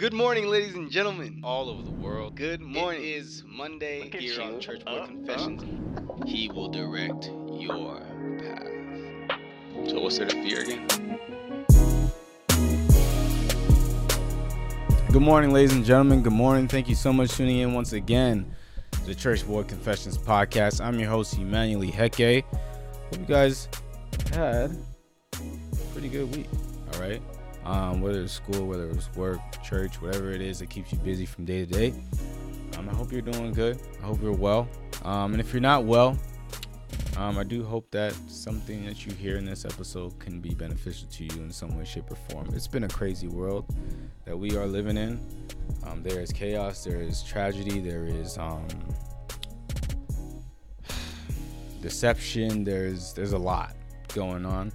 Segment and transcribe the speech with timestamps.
[0.00, 2.34] Good morning, ladies and gentlemen, all over the world.
[2.34, 3.02] Good morning.
[3.02, 4.58] It is Monday Look at here on you.
[4.58, 5.62] Church Uh, Boy Confessions.
[6.24, 8.00] He will direct your
[8.38, 9.90] path.
[9.90, 10.86] So, what's there to fear again?
[15.12, 16.22] Good morning, ladies and gentlemen.
[16.22, 16.66] Good morning.
[16.66, 18.50] Thank you so much for tuning in once again
[18.92, 20.82] to the Church Boy Confessions podcast.
[20.82, 22.42] I'm your host, Emmanuel Heke.
[22.44, 23.68] Hope you guys
[24.32, 24.74] had
[25.34, 25.40] a
[25.92, 26.46] pretty good week.
[26.94, 27.20] All right.
[27.64, 31.26] Um, whether it's school, whether it's work, church, whatever it is that keeps you busy
[31.26, 31.94] from day to day.
[32.78, 33.80] Um, I hope you're doing good.
[34.02, 34.68] I hope you're well.
[35.04, 36.18] Um, and if you're not well,
[37.16, 41.06] um, I do hope that something that you hear in this episode can be beneficial
[41.08, 42.48] to you in some way, shape, or form.
[42.54, 43.66] It's been a crazy world
[44.24, 45.20] that we are living in.
[45.84, 48.66] Um, there is chaos, there is tragedy, there is um,
[51.82, 52.64] deception.
[52.64, 53.76] There's there's a lot
[54.14, 54.72] going on.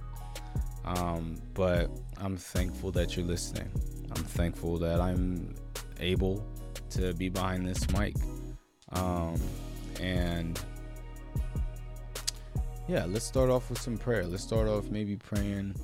[1.56, 3.70] But I'm thankful that you're listening.
[4.10, 5.54] I'm thankful that I'm
[6.00, 6.46] able
[6.90, 8.14] to be behind this mic.
[8.92, 9.40] Um,
[10.00, 10.58] and
[12.88, 14.24] yeah, let's start off with some prayer.
[14.24, 15.74] Let's start off maybe praying,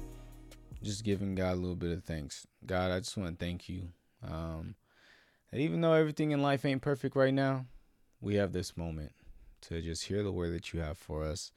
[0.82, 2.46] just giving God a little bit of thanks.
[2.64, 3.88] God, I just want to thank you.
[4.26, 4.74] Um,
[5.52, 7.66] even though everything in life ain't perfect right now,
[8.20, 9.12] we have this moment
[9.62, 11.52] to just hear the word that you have for us.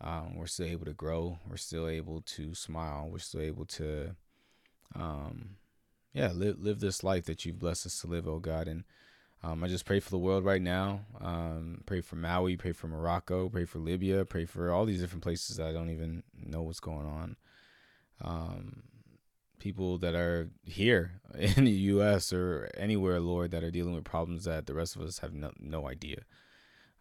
[0.00, 1.38] Um, we're still able to grow.
[1.48, 3.08] We're still able to smile.
[3.10, 4.14] We're still able to,
[4.94, 5.56] um,
[6.12, 8.68] yeah, live live this life that you've blessed us to live, oh God.
[8.68, 8.84] And
[9.42, 11.00] um, I just pray for the world right now.
[11.20, 12.56] Um, pray for Maui.
[12.56, 13.48] Pray for Morocco.
[13.48, 14.24] Pray for Libya.
[14.24, 17.36] Pray for all these different places that I don't even know what's going on.
[18.20, 18.82] Um,
[19.58, 22.32] people that are here in the U.S.
[22.32, 25.52] or anywhere, Lord, that are dealing with problems that the rest of us have no,
[25.58, 26.22] no idea.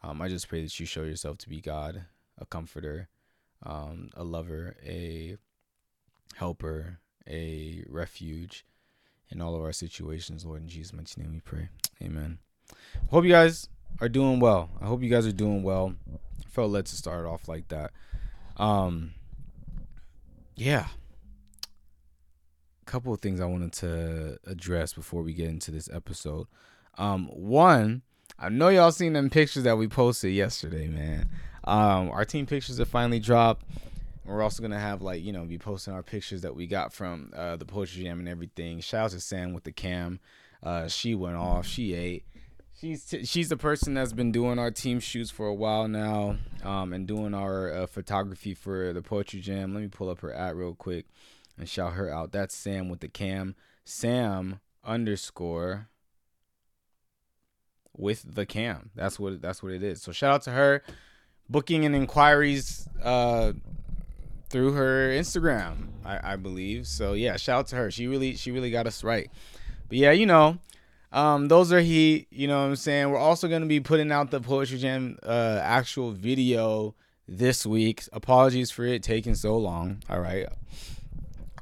[0.03, 2.05] Um, I just pray that you show yourself to be God,
[2.37, 3.09] a comforter,
[3.63, 5.37] um, a lover, a
[6.35, 8.65] helper, a refuge
[9.29, 10.61] in all of our situations, Lord.
[10.61, 11.69] In Jesus' mighty name we pray.
[12.01, 12.39] Amen.
[13.09, 13.69] Hope you guys
[14.01, 14.69] are doing well.
[14.81, 15.95] I hope you guys are doing well.
[16.13, 17.91] I felt led to start off like that.
[18.57, 19.11] Um,
[20.55, 20.87] yeah.
[22.81, 26.47] A couple of things I wanted to address before we get into this episode.
[26.97, 28.01] Um, one,
[28.39, 31.29] I know y'all seen them pictures that we posted yesterday, man.
[31.67, 33.65] Um, our team pictures have finally dropped.
[34.25, 37.31] We're also gonna have like you know be posting our pictures that we got from
[37.35, 38.79] uh, the poetry jam and everything.
[38.79, 40.19] Shout out to Sam with the cam.
[40.63, 41.65] Uh, she went off.
[41.65, 42.25] She ate.
[42.79, 46.37] She's t- she's the person that's been doing our team shoots for a while now,
[46.63, 49.73] um, and doing our uh, photography for the poetry jam.
[49.73, 51.05] Let me pull up her at real quick
[51.57, 52.31] and shout her out.
[52.31, 53.55] That's Sam with the cam.
[53.83, 55.89] Sam underscore
[57.95, 58.91] with the cam.
[58.95, 60.01] That's what that's what it is.
[60.01, 60.83] So shout out to her.
[61.49, 63.53] Booking and inquiries uh,
[64.49, 66.87] through her Instagram, I, I believe.
[66.87, 67.91] So yeah, shout out to her.
[67.91, 69.29] She really she really got us right.
[69.89, 70.57] But yeah, you know,
[71.11, 72.27] um, those are he.
[72.29, 73.09] You know what I'm saying.
[73.09, 76.95] We're also gonna be putting out the poetry jam uh, actual video
[77.27, 78.03] this week.
[78.13, 80.03] Apologies for it taking so long.
[80.09, 80.47] All right.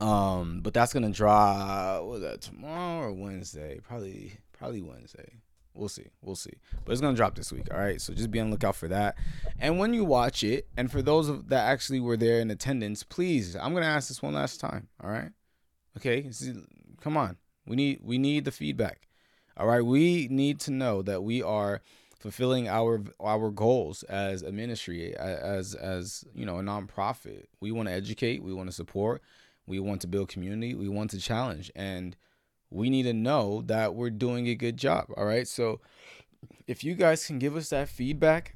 [0.01, 2.03] Um, but that's gonna drop.
[2.03, 3.79] Was that tomorrow or Wednesday?
[3.87, 5.33] Probably probably Wednesday.
[5.75, 6.07] We'll see.
[6.21, 6.53] We'll see.
[6.83, 7.67] But it's gonna drop this week.
[7.71, 7.99] All right.
[8.01, 9.15] So just be on lookout for that.
[9.59, 13.03] And when you watch it, and for those of, that actually were there in attendance,
[13.03, 14.87] please, I'm gonna ask this one last time.
[15.03, 15.31] All right.
[15.97, 16.29] Okay.
[17.01, 17.37] Come on.
[17.67, 19.07] We need we need the feedback.
[19.57, 19.85] All right.
[19.85, 21.81] We need to know that we are
[22.17, 27.45] fulfilling our our goals as a ministry, as as you know, a nonprofit.
[27.59, 28.41] We want to educate.
[28.41, 29.21] We want to support.
[29.67, 30.73] We want to build community.
[30.73, 32.15] We want to challenge and
[32.69, 35.05] we need to know that we're doing a good job.
[35.15, 35.47] All right.
[35.47, 35.79] So
[36.67, 38.55] if you guys can give us that feedback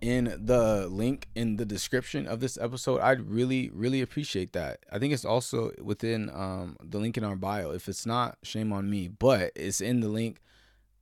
[0.00, 4.80] in the link in the description of this episode, I'd really, really appreciate that.
[4.90, 7.70] I think it's also within um, the link in our bio.
[7.70, 10.40] If it's not, shame on me, but it's in the link.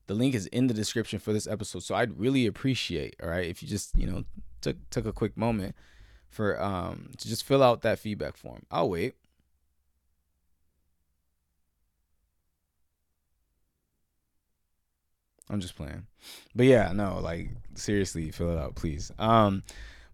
[0.06, 1.82] The link is in the description for this episode.
[1.82, 4.24] So I'd really appreciate, all right, if you just, you know,
[4.60, 5.74] took took a quick moment
[6.28, 8.66] for um to just fill out that feedback form.
[8.70, 9.14] I'll wait.
[15.50, 16.06] I'm just playing.
[16.54, 19.10] But yeah, no, like seriously, fill it out, please.
[19.18, 19.62] Um,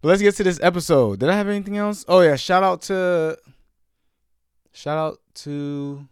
[0.01, 1.19] but let's get to this episode.
[1.19, 2.03] Did I have anything else?
[2.07, 3.37] Oh yeah, shout out to
[4.73, 6.07] shout out to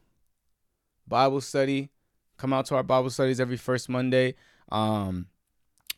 [1.07, 1.89] Bible study.
[2.37, 4.35] Come out to our Bible studies every first Monday.
[4.69, 5.27] Um,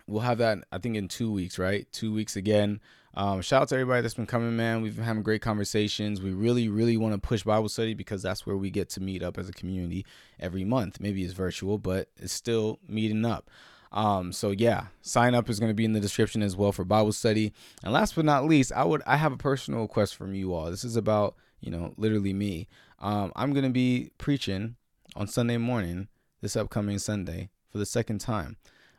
[0.07, 1.85] we'll have that I think in two weeks, right?
[1.91, 2.79] Two weeks again.
[3.17, 4.83] Um, shout out to everybody that's been coming, man.
[4.83, 6.21] We've been having great conversations.
[6.21, 9.23] We really, really want to push Bible study because that's where we get to meet
[9.23, 10.05] up as a community
[10.39, 10.99] every month.
[10.99, 13.49] Maybe it's virtual, but it's still meeting up.
[13.91, 16.85] Um, so yeah, sign up is going to be in the description as well for
[16.85, 17.53] Bible study.
[17.83, 20.69] And last but not least, I would I have a personal request from you all.
[20.69, 22.67] This is about you know literally me.
[22.99, 24.75] Um, I'm going to be preaching
[25.15, 26.07] on Sunday morning,
[26.41, 28.57] this upcoming Sunday, for the second time.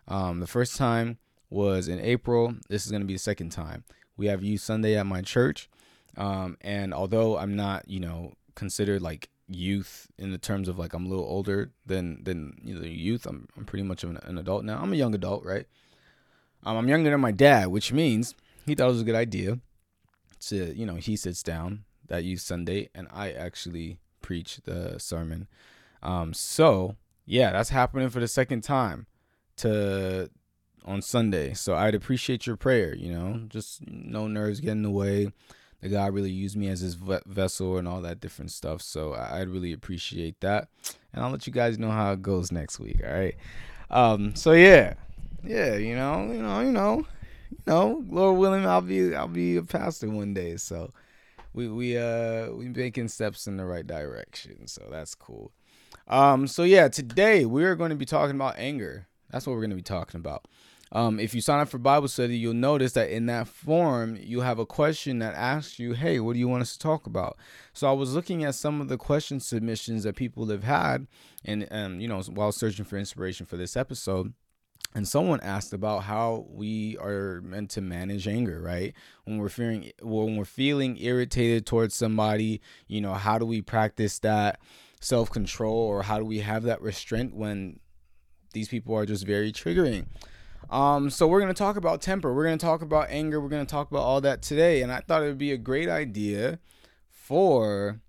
[0.09, 1.19] Um, the first time
[1.51, 2.55] was in April.
[2.69, 3.85] This is going to be the second time.
[4.19, 5.71] We have Youth Sunday at my church.
[6.19, 10.93] Um, and although I'm not, you know, considered like youth in the terms of like
[10.93, 14.37] I'm a little older than than you know, youth, I'm I'm pretty much an, an
[14.37, 14.79] adult now.
[14.83, 15.67] I'm a young adult, right?
[16.65, 18.35] Um, I'm younger than my dad, which means
[18.67, 19.61] he thought it was a good idea
[20.41, 25.47] to, you know, he sits down that youth Sunday and I actually preach the sermon.
[26.03, 29.07] Um, so yeah, that's happening for the second time
[29.59, 30.31] to
[30.89, 31.53] on Sunday.
[31.53, 35.31] So I'd appreciate your prayer, you know, just no nerves getting in the way.
[35.83, 36.97] The God really used me as his
[37.27, 38.83] vessel and all that different stuff.
[38.83, 40.69] So I'd really appreciate that.
[41.13, 43.01] And I'll let you guys know how it goes next week.
[43.07, 43.37] All right.
[43.91, 44.95] Um, so yeah,
[45.45, 47.07] yeah, you know, you know, you know,
[47.51, 50.57] you know, Lord willing, I'll be, I'll be a pastor one day.
[50.57, 50.93] So
[51.53, 54.67] we, we, uh, we making steps in the right direction.
[54.67, 55.53] So that's cool.
[56.09, 59.07] Um, so yeah, today we're going to be talking about anger.
[59.31, 60.49] That's what we're going to be talking about.
[60.93, 64.41] Um, if you sign up for Bible study, you'll notice that in that form, you
[64.41, 67.37] have a question that asks you, Hey, what do you want us to talk about?
[67.73, 71.07] So I was looking at some of the question submissions that people have had,
[71.45, 74.33] and, um, you know, while searching for inspiration for this episode.
[74.95, 78.95] And someone asked about how we are meant to manage anger, right?
[79.25, 84.19] When we're feeling when we're feeling irritated towards somebody, you know, how do we practice
[84.21, 84.61] that
[85.01, 87.81] self-control or how do we have that restraint when
[88.55, 90.07] these people are just very triggering?
[90.71, 92.35] Um, so we're gonna talk about temper.
[92.35, 93.41] We're gonna talk about anger.
[93.41, 94.83] We're gonna talk about all that today.
[94.83, 96.59] And I thought it would be a great idea
[97.11, 98.01] for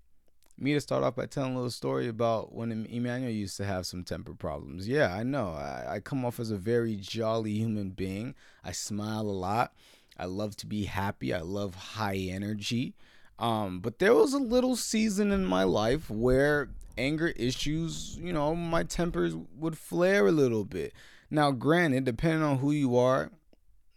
[0.58, 3.86] me to start off by telling a little story about when Emmanuel used to have
[3.86, 4.86] some temper problems.
[4.86, 5.48] Yeah, I know.
[5.50, 8.34] I, I come off as a very jolly human being.
[8.62, 9.72] I smile a lot.
[10.18, 11.32] I love to be happy.
[11.32, 12.94] I love high energy.
[13.38, 16.68] Um, but there was a little season in my life where
[16.98, 20.92] anger issues, you know, my tempers would flare a little bit.
[21.30, 23.30] Now, granted, depending on who you are,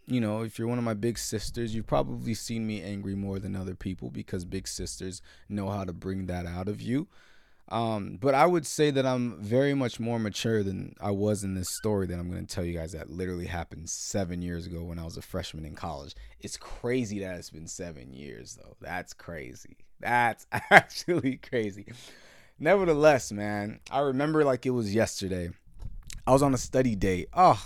[0.06, 3.40] you know, if you're one of my big sisters, you've probably seen me angry more
[3.40, 7.08] than other people because big sisters know how to bring that out of you.
[7.70, 11.56] Um, but I would say that I'm very much more mature than I was in
[11.56, 14.84] this story that I'm going to tell you guys that literally happened seven years ago
[14.84, 16.14] when I was a freshman in college.
[16.42, 18.76] It's crazy that it's been seven years, though.
[18.82, 19.78] That's crazy.
[20.02, 21.88] That's actually crazy.
[22.60, 25.50] Nevertheless, man, I remember like it was yesterday.
[26.26, 27.26] I was on a study day.
[27.34, 27.62] Oh,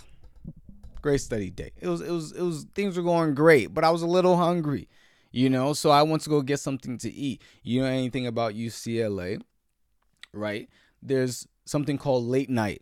[1.01, 1.71] great study day.
[1.79, 4.35] It was it was it was things were going great, but I was a little
[4.35, 4.89] hungry,
[5.31, 5.73] you know.
[5.73, 7.41] So I went to go get something to eat.
[7.63, 9.41] You know anything about UCLA,
[10.33, 10.69] right?
[11.01, 12.81] There's something called late night.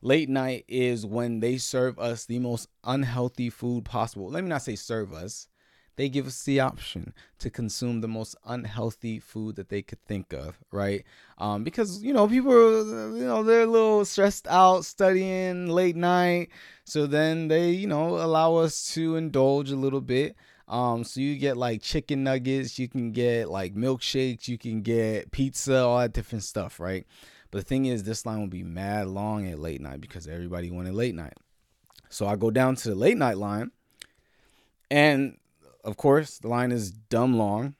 [0.00, 4.30] Late night is when they serve us the most unhealthy food possible.
[4.30, 5.46] Let me not say serve us
[5.96, 10.32] they give us the option to consume the most unhealthy food that they could think
[10.32, 11.04] of, right?
[11.38, 15.96] Um, because you know people, are, you know, they're a little stressed out studying late
[15.96, 16.48] night,
[16.84, 20.36] so then they, you know, allow us to indulge a little bit.
[20.68, 25.30] Um, so you get like chicken nuggets, you can get like milkshakes, you can get
[25.30, 27.06] pizza, all that different stuff, right?
[27.50, 30.70] But the thing is, this line will be mad long at late night because everybody
[30.70, 31.34] wanted late night.
[32.08, 33.70] So I go down to the late night line,
[34.90, 35.36] and
[35.84, 37.74] of course, the line is dumb long.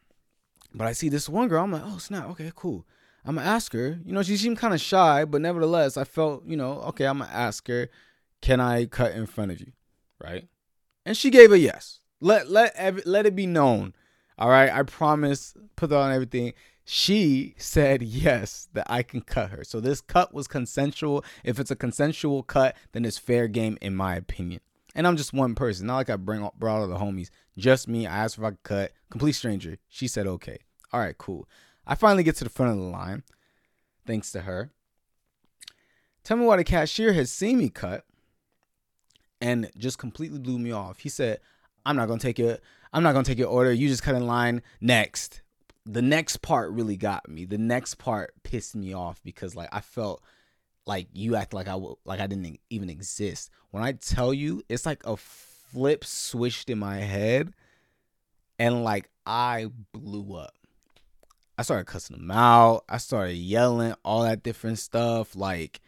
[0.74, 1.64] But I see this one girl.
[1.64, 2.86] I'm like, oh snap, okay, cool.
[3.24, 4.00] I'm gonna ask her.
[4.04, 7.18] You know, she seemed kind of shy, but nevertheless, I felt, you know, okay, I'm
[7.18, 7.88] gonna ask her,
[8.40, 9.72] can I cut in front of you,
[10.22, 10.48] right?
[11.04, 12.00] And she gave a yes.
[12.20, 13.94] Let let let it be known.
[14.38, 15.54] All right, I promise.
[15.76, 16.52] Put that on everything.
[16.84, 19.62] She said yes that I can cut her.
[19.62, 21.24] So this cut was consensual.
[21.44, 24.60] If it's a consensual cut, then it's fair game in my opinion.
[24.94, 25.86] And I'm just one person.
[25.86, 27.30] Not like I bring brought all the homies.
[27.56, 28.06] Just me.
[28.06, 28.92] I asked if I could cut.
[29.10, 29.78] Complete stranger.
[29.88, 30.58] She said okay.
[30.92, 31.48] All right, cool.
[31.86, 33.24] I finally get to the front of the line,
[34.06, 34.70] thanks to her.
[36.22, 38.04] Tell me why the cashier has seen me cut
[39.40, 41.00] and just completely blew me off.
[41.00, 41.40] He said,
[41.84, 42.58] I'm not gonna take your
[42.92, 43.72] I'm not gonna take your order.
[43.72, 45.42] You just cut in line next.
[45.84, 47.44] The next part really got me.
[47.44, 50.22] The next part pissed me off because like I felt
[50.86, 53.50] like you act like I w- like I didn't even exist.
[53.70, 57.52] When I tell you, it's like a flip switched in my head,
[58.58, 60.54] and like I blew up.
[61.58, 62.84] I started cussing them out.
[62.88, 65.36] I started yelling, all that different stuff.
[65.36, 65.80] Like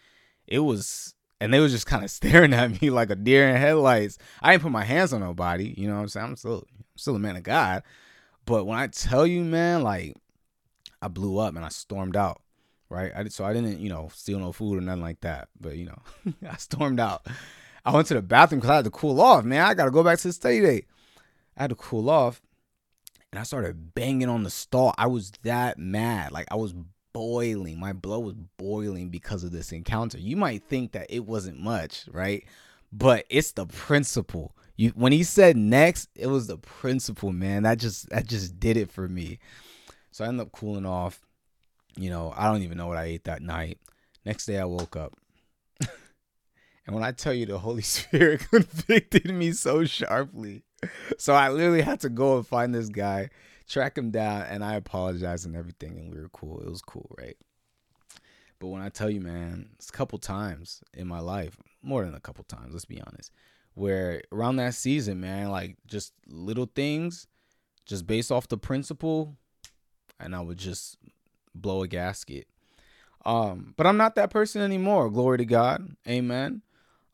[0.47, 3.57] it was, and they was just kind of staring at me like a deer in
[3.57, 4.19] headlights.
[4.43, 5.75] I didn't put my hands on nobody.
[5.77, 6.27] You know what I'm saying?
[6.27, 7.83] I'm still, I'm still a man of God.
[8.47, 10.15] But when I tell you, man, like
[11.03, 12.43] I blew up and I stormed out
[12.95, 13.13] right?
[13.15, 15.49] I, so I didn't, you know, steal no food or nothing like that.
[15.61, 15.99] But you know,
[16.49, 17.27] I stormed out.
[17.85, 19.45] I went to the bathroom because I had to cool off.
[19.45, 20.87] Man, I got to go back to the study date.
[21.57, 22.41] I had to cool off,
[23.31, 24.95] and I started banging on the stall.
[24.97, 26.75] I was that mad, like I was
[27.13, 27.79] boiling.
[27.79, 30.19] My blood was boiling because of this encounter.
[30.19, 32.45] You might think that it wasn't much, right?
[32.93, 34.55] But it's the principle.
[34.77, 37.63] You when he said next, it was the principle, man.
[37.63, 39.39] That just that just did it for me.
[40.11, 41.21] So I ended up cooling off.
[41.97, 43.79] You know, I don't even know what I ate that night.
[44.25, 45.15] Next day I woke up.
[45.81, 50.63] and when I tell you the Holy Spirit convicted me so sharply.
[51.19, 53.31] So I literally had to go and find this guy
[53.69, 56.61] track him down, and I apologized and everything, and we were cool.
[56.61, 57.37] It was cool, right?
[58.59, 62.15] But when I tell you, man, it's a couple times in my life, more than
[62.15, 63.33] a couple times, let's be honest,
[63.75, 67.27] where around that season, man, like just little things,
[67.87, 69.37] just based off the principle,
[70.21, 70.97] and I would just
[71.55, 72.47] blow a gasket.
[73.25, 75.11] Um, but I'm not that person anymore.
[75.11, 75.97] Glory to God.
[76.07, 76.63] Amen.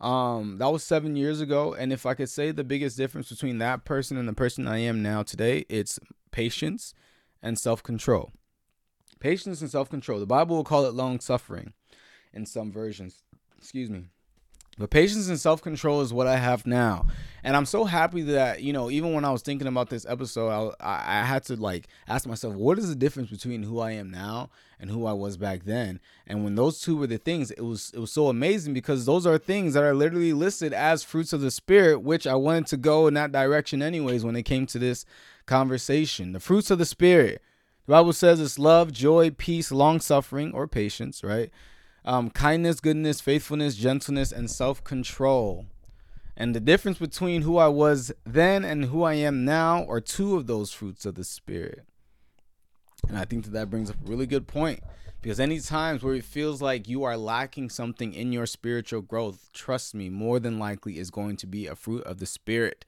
[0.00, 1.74] Um, that was seven years ago.
[1.74, 4.78] And if I could say the biggest difference between that person and the person I
[4.78, 5.98] am now today, it's
[6.30, 6.94] patience
[7.42, 8.32] and self control.
[9.20, 10.18] Patience and self control.
[10.18, 11.74] The Bible will call it long suffering
[12.32, 13.22] in some versions.
[13.58, 14.06] Excuse me.
[14.78, 17.06] But patience and self control is what I have now.
[17.42, 20.74] And I'm so happy that, you know, even when I was thinking about this episode,
[20.80, 24.10] I, I had to like ask myself, what is the difference between who I am
[24.10, 26.00] now and who I was back then?
[26.26, 29.26] And when those two were the things, it was it was so amazing because those
[29.26, 32.76] are things that are literally listed as fruits of the spirit, which I wanted to
[32.76, 35.04] go in that direction anyways when it came to this
[35.46, 36.32] conversation.
[36.32, 37.42] The fruits of the spirit.
[37.86, 41.50] The Bible says it's love, joy, peace, long suffering, or patience, right?
[42.04, 45.66] um, kindness, goodness, faithfulness, gentleness, and self control.
[46.36, 50.36] And the difference between who I was then and who I am now are two
[50.36, 51.84] of those fruits of the Spirit.
[53.08, 54.82] And I think that that brings up a really good point
[55.22, 59.50] because any times where it feels like you are lacking something in your spiritual growth,
[59.52, 62.84] trust me, more than likely is going to be a fruit of the Spirit.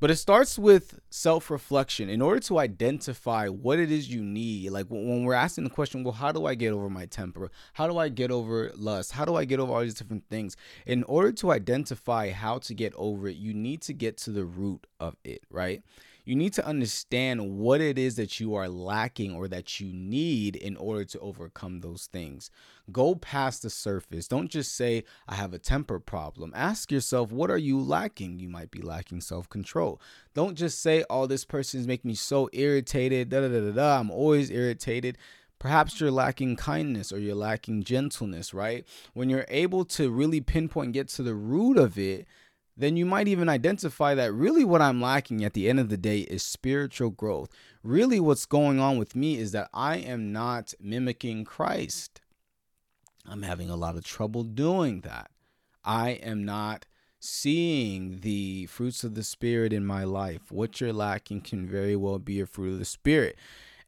[0.00, 2.08] But it starts with self reflection.
[2.08, 6.02] In order to identify what it is you need, like when we're asking the question,
[6.02, 7.50] well, how do I get over my temper?
[7.74, 9.12] How do I get over lust?
[9.12, 10.56] How do I get over all these different things?
[10.86, 14.46] In order to identify how to get over it, you need to get to the
[14.46, 15.82] root of it, right?
[16.30, 20.54] You need to understand what it is that you are lacking or that you need
[20.54, 22.52] in order to overcome those things.
[22.92, 24.28] Go past the surface.
[24.28, 26.52] Don't just say, I have a temper problem.
[26.54, 28.38] Ask yourself, what are you lacking?
[28.38, 30.00] You might be lacking self control.
[30.32, 33.30] Don't just say, oh, this person is making me so irritated.
[33.30, 33.98] Da, da, da, da, da.
[33.98, 35.18] I'm always irritated.
[35.58, 38.86] Perhaps you're lacking kindness or you're lacking gentleness, right?
[39.14, 42.28] When you're able to really pinpoint, get to the root of it,
[42.80, 45.96] then you might even identify that really what I'm lacking at the end of the
[45.96, 47.50] day is spiritual growth.
[47.82, 52.20] Really, what's going on with me is that I am not mimicking Christ.
[53.26, 55.30] I'm having a lot of trouble doing that.
[55.84, 56.86] I am not
[57.18, 60.50] seeing the fruits of the Spirit in my life.
[60.50, 63.36] What you're lacking can very well be a fruit of the Spirit.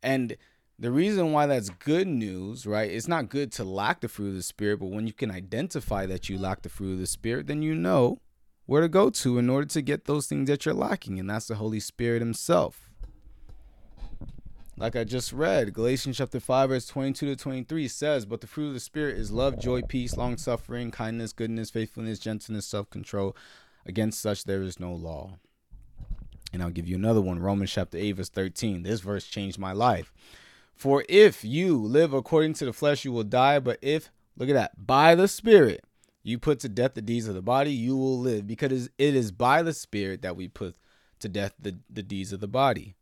[0.03, 0.37] And
[0.79, 2.91] the reason why that's good news, right?
[2.91, 6.07] It's not good to lack the fruit of the Spirit, but when you can identify
[6.07, 8.19] that you lack the fruit of the Spirit, then you know
[8.67, 11.49] where to go to in order to get those things that you're lacking, and that's
[11.49, 12.91] the Holy Spirit Himself.
[14.77, 18.69] Like I just read, Galatians chapter 5, verse 22 to 23 says, But the fruit
[18.69, 23.37] of the Spirit is love, joy, peace, long suffering, kindness, goodness, faithfulness, gentleness, self control.
[23.85, 25.39] Against such there is no law.
[26.53, 28.83] And I'll give you another one Romans chapter 8, verse 13.
[28.83, 30.13] This verse changed my life.
[30.75, 33.59] For if you live according to the flesh, you will die.
[33.59, 35.85] But if, look at that, by the Spirit,
[36.23, 39.33] you put to death the deeds of the body, you will live, because it is
[39.33, 40.77] by the Spirit that we put
[41.21, 42.95] to death the, the deeds of the body.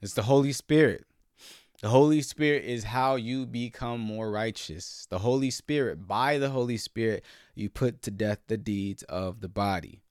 [0.00, 1.04] It's the Holy Spirit.
[1.82, 5.06] The Holy Spirit is how you become more righteous.
[5.08, 9.48] The Holy Spirit, by the Holy Spirit, you put to death the deeds of the
[9.48, 10.02] body.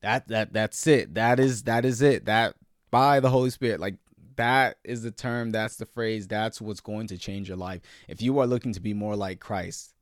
[0.00, 1.14] That that that's it.
[1.14, 2.26] That is that is it.
[2.26, 2.54] That
[2.90, 3.96] by the Holy Spirit, like
[4.36, 7.80] that is the term, that's the phrase, that's what's going to change your life.
[8.08, 9.93] If you are looking to be more like Christ,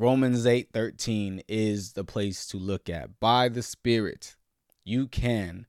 [0.00, 3.18] Romans 8:13 is the place to look at.
[3.18, 4.36] By the Spirit,
[4.84, 5.66] you can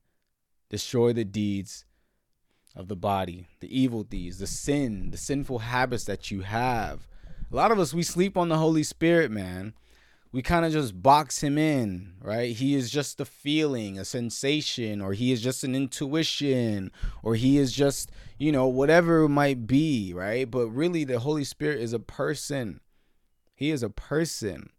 [0.68, 1.84] destroy the deeds
[2.76, 7.08] of the body, the evil deeds, the sin, the sinful habits that you have.
[7.50, 9.74] A lot of us, we sleep on the Holy Spirit, man.
[10.30, 12.54] We kind of just box him in, right?
[12.54, 16.92] He is just a feeling, a sensation, or he is just an intuition,
[17.24, 20.48] or he is just, you know, whatever it might be, right?
[20.48, 22.80] But really, the Holy Spirit is a person
[23.60, 24.70] he is a person.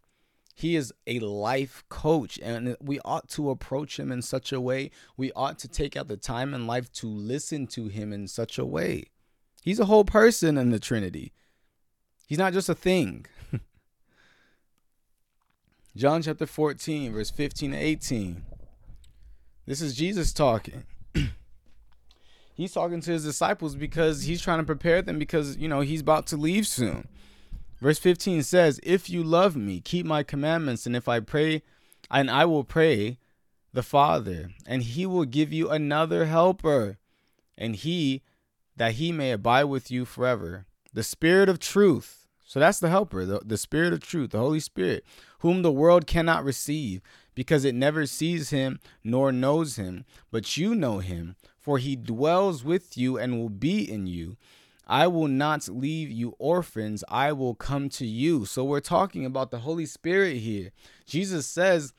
[0.56, 4.90] He is a life coach, and we ought to approach him in such a way.
[5.16, 8.58] We ought to take out the time in life to listen to him in such
[8.58, 9.04] a way.
[9.62, 11.32] He's a whole person in the Trinity,
[12.26, 13.28] he's not just a thing.
[15.96, 18.44] John chapter 14, verse 15 to 18.
[19.68, 20.86] This is Jesus talking.
[22.56, 26.02] He's talking to his disciples because he's trying to prepare them because, you know, he's
[26.02, 27.08] about to leave soon.
[27.82, 31.64] Verse 15 says, If you love me, keep my commandments, and if I pray,
[32.12, 33.18] and I will pray
[33.74, 37.00] the Father, and he will give you another helper,
[37.58, 38.22] and he
[38.78, 40.66] that he may abide with you forever.
[40.94, 42.28] The Spirit of truth.
[42.46, 45.06] So that's the helper, the, the Spirit of truth, the Holy Spirit,
[45.40, 47.02] whom the world cannot receive,
[47.34, 50.06] because it never sees him nor knows him.
[50.32, 54.36] But you know him, for he dwells with you and will be in you.
[54.92, 58.44] I will not leave you orphans, I will come to you.
[58.44, 60.72] So we're talking about the Holy Spirit here.
[61.06, 61.94] Jesus says,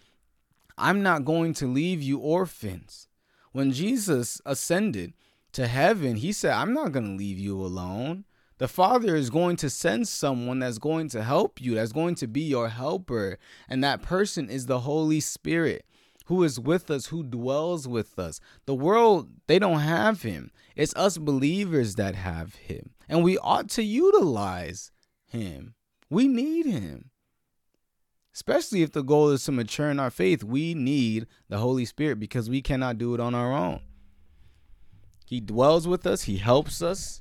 [0.76, 3.08] I'm not going to leave you orphans.
[3.52, 5.14] When Jesus ascended
[5.52, 8.26] to heaven, he said, I'm not going to leave you alone.
[8.58, 12.26] The Father is going to send someone that's going to help you, that's going to
[12.26, 13.38] be your helper.
[13.70, 15.86] And that person is the Holy Spirit
[16.32, 18.40] who is with us, who dwells with us.
[18.64, 20.50] The world, they don't have him.
[20.74, 22.94] It's us believers that have him.
[23.06, 24.90] And we ought to utilize
[25.26, 25.74] him.
[26.08, 27.10] We need him.
[28.32, 32.18] Especially if the goal is to mature in our faith, we need the Holy Spirit
[32.18, 33.80] because we cannot do it on our own.
[35.26, 37.20] He dwells with us, He helps us.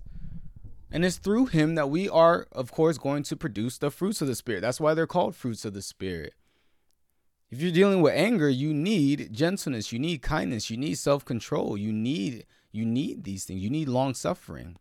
[0.89, 4.29] And it's through Him that we are, of course, going to produce the fruits of
[4.29, 4.61] the Spirit.
[4.61, 6.33] That's why they're called fruits of the Spirit.
[7.51, 11.91] If you're dealing with anger, you need gentleness, you need kindness, you need self-control, you
[11.91, 13.61] need you need these things.
[13.61, 14.77] You need long suffering.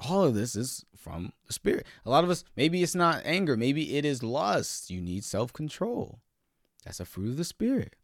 [0.00, 1.86] All of this is from the spirit.
[2.04, 4.90] A lot of us, maybe it's not anger, maybe it is lust.
[4.90, 6.20] You need self control.
[6.84, 7.96] That's a fruit of the spirit.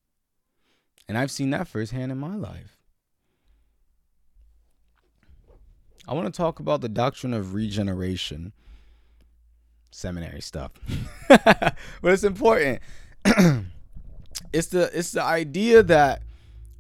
[1.07, 2.79] And I've seen that firsthand in my life.
[6.09, 8.53] I want to talk about the doctrine of regeneration.
[9.93, 10.73] Seminary stuff.
[11.29, 12.81] but it's important.
[14.53, 16.23] it's the it's the idea that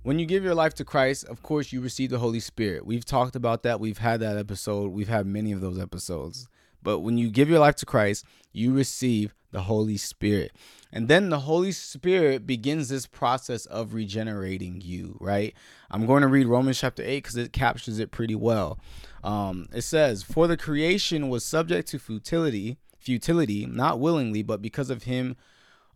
[0.03, 2.85] when you give your life to Christ, of course, you receive the Holy Spirit.
[2.85, 3.79] We've talked about that.
[3.79, 4.91] We've had that episode.
[4.91, 6.49] We've had many of those episodes.
[6.83, 10.53] But when you give your life to Christ, you receive the Holy Spirit.
[10.93, 15.55] And then the Holy Spirit begins this process of regenerating you, right?
[15.91, 18.79] I'm going to read Romans chapter 8 because it captures it pretty well.
[19.23, 24.91] Um, it says, For the creation was subject to futility, futility, not willingly, but because
[24.91, 25.37] of him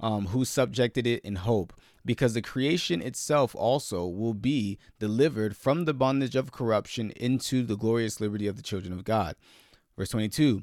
[0.01, 1.73] um, who subjected it in hope
[2.07, 7.77] because the creation itself also will be delivered from the bondage of corruption into the
[7.77, 9.35] glorious liberty of the children of God.
[9.99, 10.63] Verse 22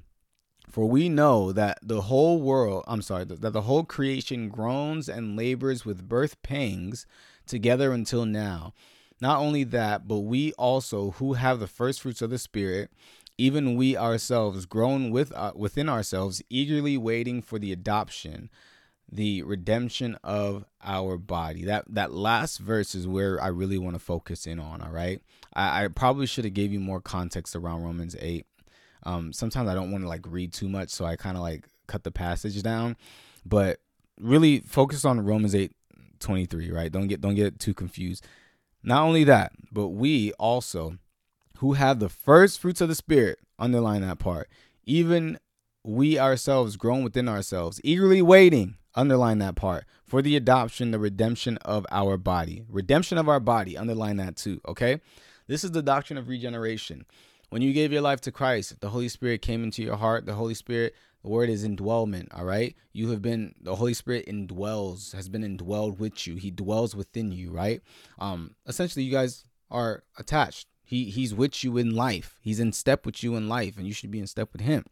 [0.70, 5.36] For we know that the whole world, I'm sorry, that the whole creation groans and
[5.36, 7.06] labors with birth pangs
[7.46, 8.74] together until now.
[9.22, 12.90] Not only that, but we also who have the first fruits of the Spirit,
[13.38, 18.50] even we ourselves groan with uh, within ourselves, eagerly waiting for the adoption
[19.12, 21.66] the redemption of our body.
[21.66, 24.82] That that last verse is where I really want to focus in on.
[24.82, 25.22] All right,
[25.54, 28.46] I, I probably should have gave you more context around Romans eight.
[29.04, 31.68] Um, sometimes I don't want to like read too much, so I kind of like
[31.88, 32.96] cut the passage down.
[33.46, 33.80] But
[34.20, 35.74] really focus on Romans eight
[36.20, 36.72] twenty three.
[36.72, 36.92] Right?
[36.92, 38.26] Don't get don't get too confused.
[38.82, 40.98] Not only that, but we also
[41.64, 43.40] who have the first fruits of the spirit.
[43.58, 44.50] Underline that part.
[44.84, 45.40] Even
[45.84, 49.86] we ourselves groan within ourselves, eagerly waiting Underline that part.
[50.06, 52.64] For the adoption, the redemption of our body.
[52.70, 53.78] Redemption of our body.
[53.78, 54.62] Underline that too.
[54.68, 55.02] Okay.
[55.48, 57.06] This is the doctrine of regeneration.
[57.50, 60.26] When you gave your life to Christ, the Holy Spirit came into your heart.
[60.26, 62.28] The Holy Spirit, the word is indwellment.
[62.38, 62.76] All right.
[62.92, 66.36] You have been, the Holy Spirit indwells, has been indwelled with you.
[66.36, 67.52] He dwells within you.
[67.52, 67.82] Right.
[68.20, 70.68] Um, essentially, you guys are attached.
[70.84, 72.38] He, he's with you in life.
[72.42, 74.86] He's in step with you in life, and you should be in step with him.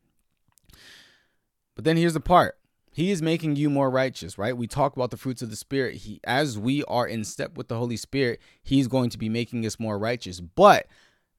[1.76, 2.58] But then here's the part
[2.94, 4.56] he is making you more righteous, right?
[4.56, 5.96] We talk about the fruits of the spirit.
[5.96, 9.66] He as we are in step with the Holy Spirit, he's going to be making
[9.66, 10.42] us more righteous.
[10.42, 10.88] But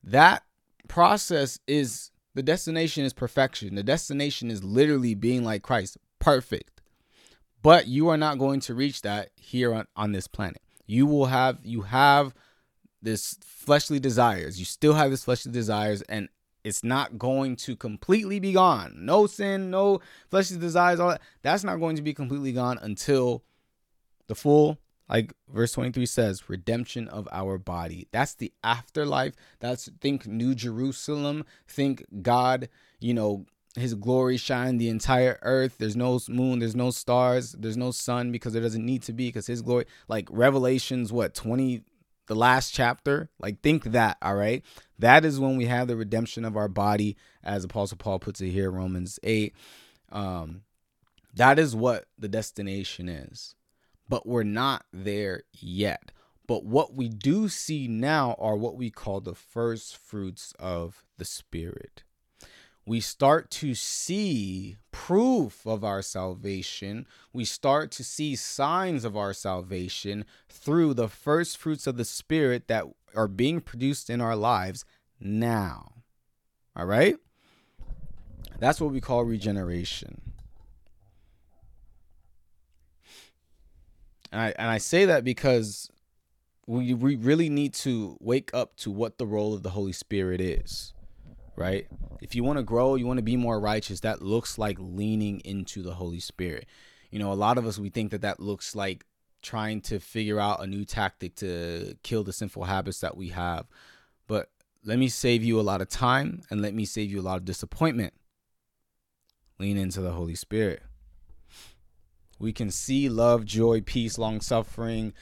[0.03, 0.45] that
[0.88, 3.75] process is the destination is perfection.
[3.75, 6.81] The destination is literally being like Christ, perfect.
[7.62, 10.62] But you are not going to reach that here on, on this planet.
[10.87, 12.35] You will have you have
[13.03, 14.59] this fleshly desires.
[14.59, 16.29] You still have this fleshly desires and
[16.65, 18.95] it's not going to completely be gone.
[18.97, 21.23] No sin, no fleshly desires, all that.
[21.43, 23.43] That's not going to be completely gone until
[24.29, 28.07] the full, like verse 23 says, redemption of our body.
[28.12, 29.35] That's the afterlife.
[29.59, 31.45] That's think New Jerusalem.
[31.67, 32.69] Think God,
[33.01, 35.77] you know, his glory shine the entire earth.
[35.79, 39.29] There's no moon, there's no stars, there's no sun because there doesn't need to be
[39.29, 41.83] because his glory, like Revelations, what, 20,
[42.27, 43.31] the last chapter?
[43.39, 44.65] Like, think that, all right?
[44.99, 48.51] That is when we have the redemption of our body, as Apostle Paul puts it
[48.51, 49.55] here, Romans 8.
[50.11, 50.63] Um,
[51.35, 53.55] that is what the destination is.
[54.09, 56.13] But we're not there yet.
[56.47, 61.25] But what we do see now are what we call the first fruits of the
[61.25, 62.03] Spirit.
[62.85, 67.07] We start to see proof of our salvation.
[67.33, 72.66] We start to see signs of our salvation through the first fruits of the Spirit
[72.68, 74.85] that are being produced in our lives
[75.21, 75.92] now.
[76.75, 77.16] All right?
[78.59, 80.21] That's what we call regeneration.
[84.31, 85.90] And I, and I say that because
[86.66, 90.40] we, we really need to wake up to what the role of the Holy Spirit
[90.40, 90.95] is,
[91.57, 91.87] right?
[92.21, 95.41] If you want to grow, you want to be more righteous, that looks like leaning
[95.41, 96.67] into the Holy Spirit.
[97.11, 99.05] You know, a lot of us, we think that that looks like
[99.43, 103.67] trying to figure out a new tactic to kill the sinful habits that we have.
[104.27, 104.51] But
[104.85, 107.37] let me save you a lot of time and let me save you a lot
[107.37, 108.15] of disappointment.
[109.59, 110.83] Lean into the Holy Spirit.
[112.38, 115.12] We can see love, joy, peace, long suffering,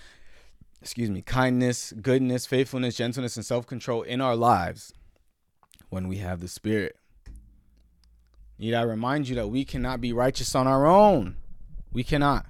[0.81, 4.93] excuse me, kindness, goodness, faithfulness, gentleness, and self control in our lives
[5.91, 6.97] when we have the Spirit.
[8.59, 11.37] Need I remind you that we cannot be righteous on our own?
[11.93, 12.47] We cannot.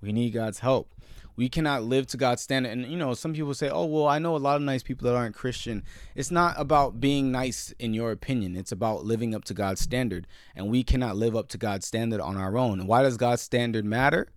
[0.00, 0.92] We need God's help.
[1.36, 2.72] We cannot live to God's standard.
[2.72, 5.06] And you know, some people say, "Oh, well, I know a lot of nice people
[5.06, 5.82] that aren't Christian."
[6.14, 8.56] It's not about being nice in your opinion.
[8.56, 10.26] It's about living up to God's standard.
[10.54, 12.80] And we cannot live up to God's standard on our own.
[12.80, 14.28] And why does God's standard matter?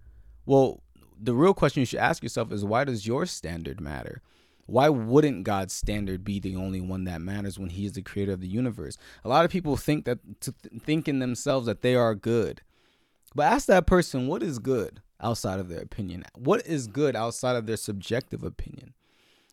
[0.45, 0.81] Well,
[1.19, 4.21] the real question you should ask yourself is why does your standard matter?
[4.69, 8.33] Why wouldn't God's standard be the only one that matters when He is the creator
[8.33, 8.97] of the universe?
[9.23, 12.61] A lot of people think that to think in themselves that they are good.
[13.35, 16.23] But ask that person what is good outside of their opinion?
[16.35, 18.93] What is good outside of their subjective opinion?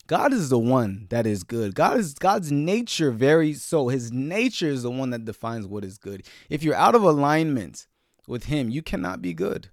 [0.06, 1.74] God is the one that is good.
[1.74, 3.88] God is God's nature very so.
[3.88, 6.24] His nature is the one that defines what is good.
[6.48, 7.88] If you're out of alignment
[8.28, 9.70] with him, you cannot be good.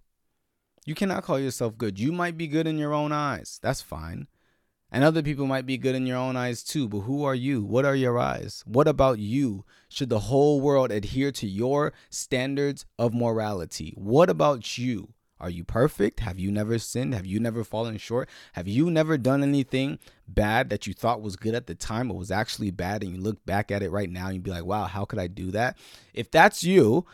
[0.85, 1.99] You cannot call yourself good.
[1.99, 3.59] You might be good in your own eyes.
[3.61, 4.27] That's fine.
[4.93, 6.87] And other people might be good in your own eyes too.
[6.87, 7.63] But who are you?
[7.63, 8.63] What are your eyes?
[8.67, 9.65] What about you?
[9.89, 13.93] Should the whole world adhere to your standards of morality?
[13.97, 15.09] What about you?
[15.39, 16.19] Are you perfect?
[16.19, 17.15] Have you never sinned?
[17.15, 18.29] Have you never fallen short?
[18.53, 22.17] Have you never done anything bad that you thought was good at the time but
[22.17, 24.63] was actually bad and you look back at it right now and you be like,
[24.63, 25.75] wow, how could I do that?
[26.13, 27.05] If that's you,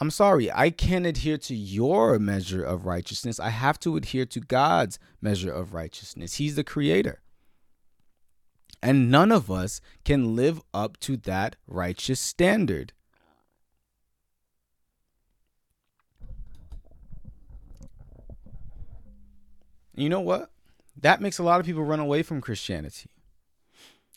[0.00, 3.38] I'm sorry, I can't adhere to your measure of righteousness.
[3.38, 6.34] I have to adhere to God's measure of righteousness.
[6.34, 7.20] He's the creator.
[8.82, 12.92] And none of us can live up to that righteous standard.
[19.94, 20.50] You know what?
[21.00, 23.10] That makes a lot of people run away from Christianity.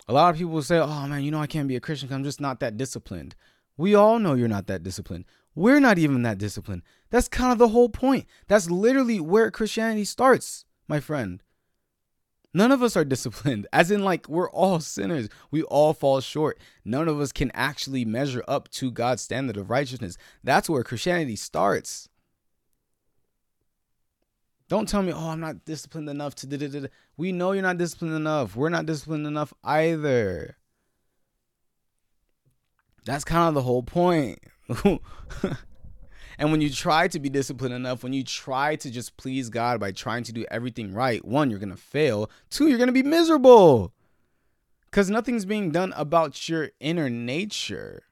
[0.08, 2.16] A lot of people say, oh man, you know, I can't be a Christian because
[2.16, 3.36] I'm just not that disciplined.
[3.76, 5.24] We all know you're not that disciplined.
[5.58, 6.82] We're not even that disciplined.
[7.10, 8.26] That's kind of the whole point.
[8.46, 11.42] That's literally where Christianity starts, my friend.
[12.54, 15.28] None of us are disciplined, as in, like, we're all sinners.
[15.50, 16.60] We all fall short.
[16.84, 20.16] None of us can actually measure up to God's standard of righteousness.
[20.44, 22.08] That's where Christianity starts.
[24.68, 26.46] Don't tell me, oh, I'm not disciplined enough to.
[26.46, 26.86] Da-da-da-da.
[27.16, 28.54] We know you're not disciplined enough.
[28.54, 30.56] We're not disciplined enough either.
[33.04, 34.38] That's kind of the whole point.
[36.38, 39.80] and when you try to be disciplined enough, when you try to just please God
[39.80, 42.30] by trying to do everything right, one, you're going to fail.
[42.50, 43.92] Two, you're going to be miserable
[44.90, 48.04] because nothing's being done about your inner nature,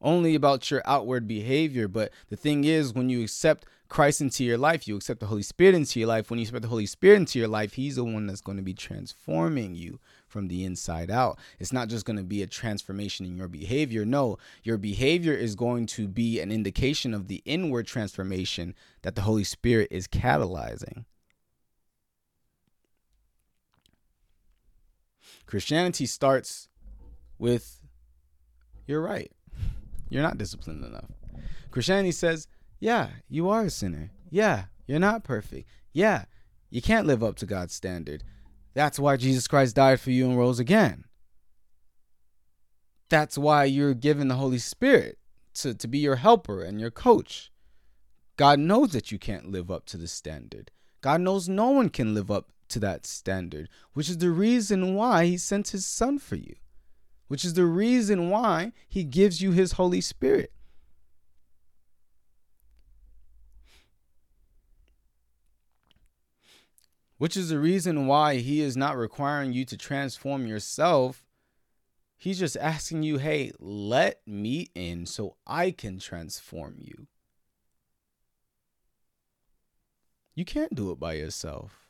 [0.00, 1.88] only about your outward behavior.
[1.88, 5.42] But the thing is, when you accept Christ into your life, you accept the Holy
[5.42, 6.30] Spirit into your life.
[6.30, 8.62] When you accept the Holy Spirit into your life, He's the one that's going to
[8.62, 11.38] be transforming you from the inside out.
[11.58, 14.06] It's not just going to be a transformation in your behavior.
[14.06, 19.20] No, your behavior is going to be an indication of the inward transformation that the
[19.20, 21.04] Holy Spirit is catalyzing.
[25.44, 26.70] Christianity starts
[27.38, 27.82] with
[28.86, 29.30] you're right.
[30.08, 31.10] You're not disciplined enough.
[31.70, 32.48] Christianity says,
[32.82, 34.10] yeah, you are a sinner.
[34.28, 35.68] Yeah, you're not perfect.
[35.92, 36.24] Yeah,
[36.68, 38.24] you can't live up to God's standard.
[38.74, 41.04] That's why Jesus Christ died for you and rose again.
[43.08, 45.18] That's why you're given the Holy Spirit
[45.54, 47.52] to, to be your helper and your coach.
[48.36, 50.72] God knows that you can't live up to the standard.
[51.02, 55.26] God knows no one can live up to that standard, which is the reason why
[55.26, 56.56] He sent His Son for you,
[57.28, 60.52] which is the reason why He gives you His Holy Spirit.
[67.22, 71.24] Which is the reason why he is not requiring you to transform yourself.
[72.16, 77.06] He's just asking you, hey, let me in so I can transform you.
[80.34, 81.86] You can't do it by yourself.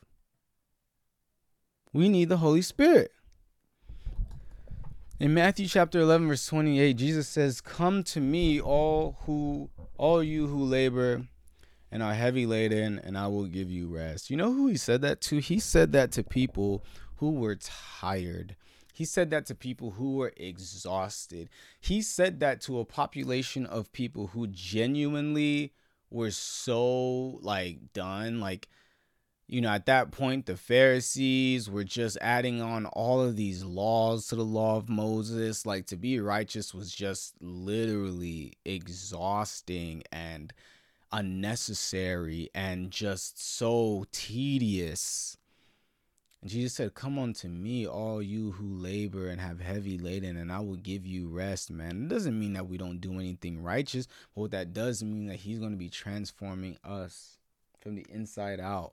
[1.95, 3.11] We need the Holy Spirit.
[5.19, 10.49] In Matthew chapter 11 verse 28, Jesus says, "Come to me all who all you
[10.49, 11.27] who labor
[11.93, 15.03] and are heavy laden, and I will give you rest." You know who he said
[15.03, 15.39] that to?
[15.39, 16.85] He said that to people
[17.17, 18.57] who were tired.
[18.93, 21.49] He said that to people who were exhausted.
[21.81, 25.73] He said that to a population of people who genuinely
[26.11, 28.69] were so like done, like
[29.49, 34.29] you know, at that point, the Pharisees were just adding on all of these laws
[34.29, 35.67] to the law of Moses.
[35.67, 40.55] Like, to be righteous was just literally exhausting and
[41.13, 45.37] unnecessary and just so tedious.
[46.41, 50.51] And Jesus said, Come unto me, all you who labor and have heavy laden, and
[50.51, 52.05] I will give you rest, man.
[52.05, 55.37] It doesn't mean that we don't do anything righteous, but what that does mean that
[55.37, 57.39] He's going to be transforming us
[57.81, 58.93] from the inside out.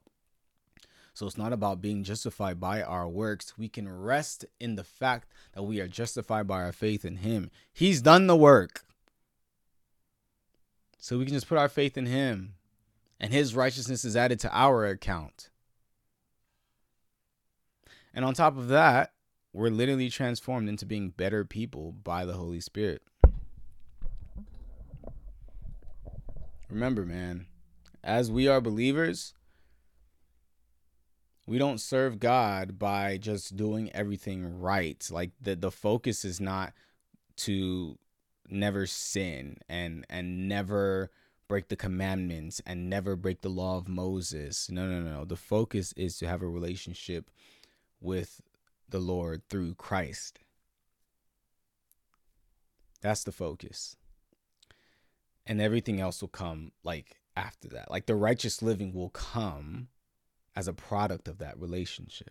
[1.12, 3.58] So it's not about being justified by our works.
[3.58, 7.50] We can rest in the fact that we are justified by our faith in Him.
[7.72, 8.84] He's done the work.
[11.02, 12.54] So we can just put our faith in Him,
[13.18, 15.48] and His righteousness is added to our account.
[18.12, 19.14] And on top of that,
[19.52, 23.02] we're literally transformed into being better people by the Holy Spirit.
[26.68, 27.46] Remember, man,
[28.04, 29.32] as we are believers,
[31.46, 35.04] we don't serve God by just doing everything right.
[35.10, 36.74] Like the the focus is not
[37.38, 37.98] to
[38.50, 41.10] never sin and and never
[41.48, 44.70] break the commandments and never break the law of Moses.
[44.70, 45.24] No, no, no.
[45.24, 47.28] The focus is to have a relationship
[48.00, 48.40] with
[48.88, 50.38] the Lord through Christ.
[53.00, 53.96] That's the focus.
[55.44, 57.90] And everything else will come like after that.
[57.90, 59.88] Like the righteous living will come
[60.54, 62.30] as a product of that relationship.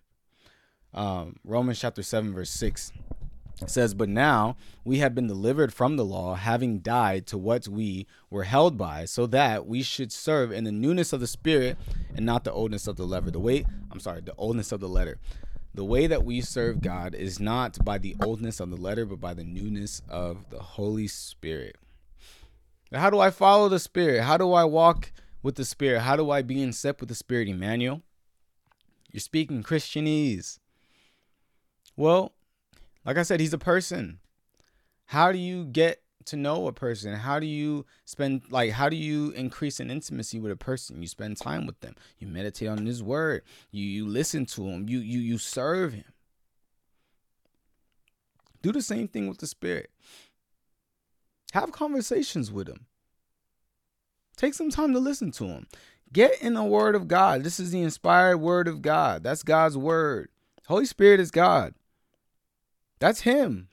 [0.93, 2.93] Um, Romans chapter 7, verse 6
[3.67, 8.07] says, But now we have been delivered from the law, having died to what we
[8.29, 11.77] were held by, so that we should serve in the newness of the spirit
[12.15, 13.31] and not the oldness of the letter.
[13.31, 15.19] The way, I'm sorry, the oldness of the letter.
[15.73, 19.19] The way that we serve God is not by the oldness of the letter, but
[19.19, 21.75] by the newness of the Holy Spirit.
[22.93, 24.23] how do I follow the Spirit?
[24.23, 25.11] How do I walk
[25.43, 26.01] with the Spirit?
[26.01, 28.01] How do I be in step with the Spirit, Emmanuel?
[29.11, 30.59] You're speaking Christianese.
[31.95, 32.33] Well,
[33.05, 34.19] like I said, he's a person.
[35.05, 37.13] How do you get to know a person?
[37.15, 41.01] How do you spend like how do you increase an intimacy with a person?
[41.01, 41.95] You spend time with them.
[42.19, 43.43] You meditate on his word.
[43.71, 44.87] You you listen to him.
[44.87, 46.05] You you you serve him.
[48.61, 49.89] Do the same thing with the spirit.
[51.53, 52.85] Have conversations with him.
[54.35, 55.67] Take some time to listen to him.
[56.11, 57.43] Get in the word of God.
[57.43, 59.23] This is the inspired word of God.
[59.23, 60.29] That's God's word.
[60.67, 61.73] Holy Spirit is God.
[62.99, 63.69] That's him.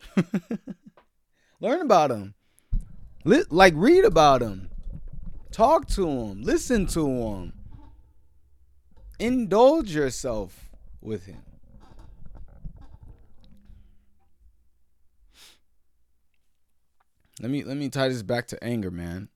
[1.61, 2.35] Learn about him.
[3.25, 4.71] like read about him.
[5.51, 6.43] Talk to him.
[6.43, 7.53] Listen to him.
[9.19, 10.69] Indulge yourself
[11.01, 11.43] with him.
[17.41, 19.29] Let me let me tie this back to anger, man.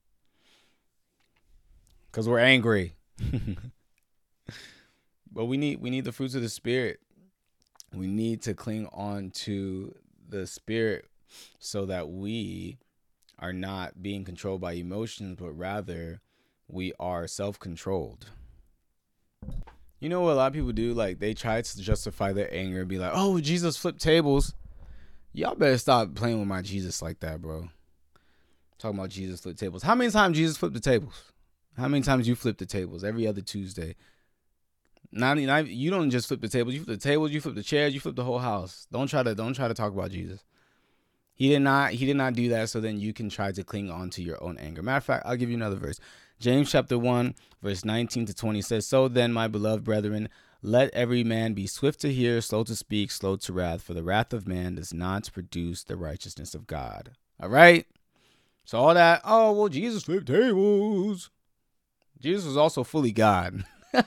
[2.11, 2.95] Cause we're angry.
[5.31, 6.99] but we need we need the fruits of the spirit.
[7.93, 9.95] We need to cling on to
[10.29, 11.05] the spirit
[11.59, 12.77] so that we
[13.39, 16.21] are not being controlled by emotions, but rather
[16.67, 18.29] we are self-controlled.
[19.99, 20.93] You know what a lot of people do?
[20.93, 24.53] Like they try to justify their anger and be like, "Oh, Jesus flipped tables."
[25.33, 27.69] Y'all better stop playing with my Jesus like that, bro.
[28.77, 29.83] Talking about Jesus flipped tables.
[29.83, 31.31] How many times Jesus flipped the tables?
[31.77, 33.95] How many times you flip the tables every other Tuesday?
[35.11, 36.73] Not, you don't just flip the tables.
[36.73, 37.31] You flip the tables.
[37.31, 37.93] You flip the chairs.
[37.93, 38.87] You flip the whole house.
[38.91, 40.43] Don't try to don't try to talk about Jesus.
[41.33, 41.91] He did not.
[41.91, 42.69] He did not do that.
[42.69, 44.81] So then you can try to cling on to your own anger.
[44.81, 45.99] Matter of fact, I'll give you another verse.
[46.39, 50.29] James chapter one, verse nineteen to twenty says, "So then, my beloved brethren."
[50.63, 54.03] Let every man be swift to hear, slow to speak, slow to wrath, for the
[54.03, 57.13] wrath of man does not produce the righteousness of God.
[57.41, 57.87] All right?
[58.63, 61.31] So, all that, oh, well, Jesus flipped tables.
[62.19, 63.65] Jesus was also fully God.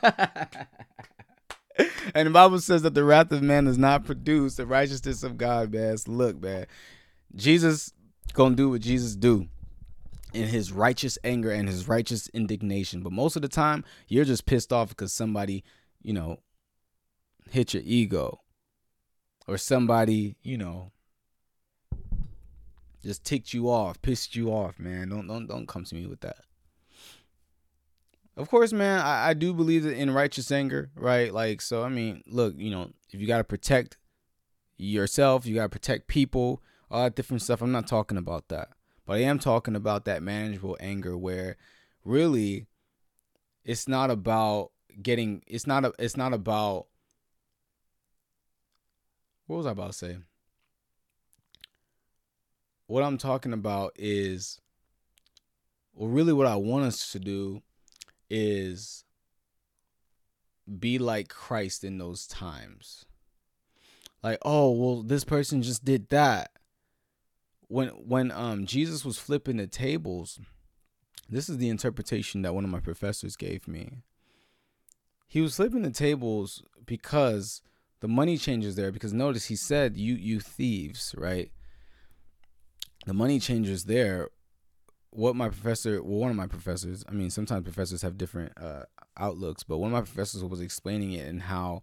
[2.15, 5.37] and the Bible says that the wrath of man does not produce the righteousness of
[5.37, 5.97] God, man.
[6.07, 6.67] Look, man.
[7.35, 7.93] Jesus
[8.33, 9.49] gonna do what Jesus do
[10.33, 13.03] in his righteous anger and his righteous indignation.
[13.03, 15.65] But most of the time, you're just pissed off because somebody,
[16.03, 16.41] you know,
[17.51, 18.41] hit your ego.
[19.47, 20.91] Or somebody, you know,
[23.03, 25.11] just ticked you off, pissed you off, man.
[25.11, 26.39] Don't don't don't come to me with that.
[28.37, 31.33] Of course, man, I, I do believe that in righteous anger, right?
[31.33, 33.97] Like, so I mean, look, you know, if you gotta protect
[34.77, 37.63] yourself, you gotta protect people, all that different stuff.
[37.63, 38.71] I'm not talking about that,
[39.07, 41.57] but I am talking about that manageable anger where
[42.05, 42.67] really
[43.65, 44.71] it's not about
[45.03, 46.87] getting it's not a it's not about
[49.47, 50.17] what was I about to say?
[52.87, 54.61] What I'm talking about is
[55.95, 57.63] well really what I want us to do
[58.31, 59.05] is
[60.79, 63.05] be like Christ in those times.
[64.23, 66.51] Like, oh, well this person just did that.
[67.69, 70.39] When when um Jesus was flipping the tables,
[71.29, 74.03] this is the interpretation that one of my professors gave me.
[75.27, 77.61] He was flipping the tables because
[78.01, 81.51] the money changers there because notice he said you you thieves, right?
[83.07, 84.29] The money changers there
[85.15, 88.83] what my professor well one of my professors i mean sometimes professors have different uh,
[89.17, 91.81] outlooks but one of my professors was explaining it and how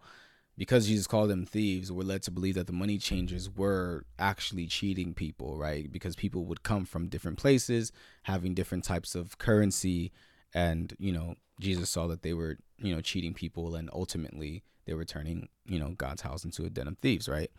[0.58, 4.67] because jesus called them thieves we're led to believe that the money changers were actually
[4.67, 5.91] cheating people right?
[5.91, 10.12] Because people would come from different places having different types of currency
[10.54, 14.94] and you know jesus saw that they were you know cheating people and ultimately they
[14.94, 17.52] were turning you know god's house into a den of thieves right?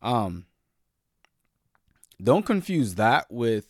[0.00, 0.46] Um
[2.22, 3.66] don't confuse that with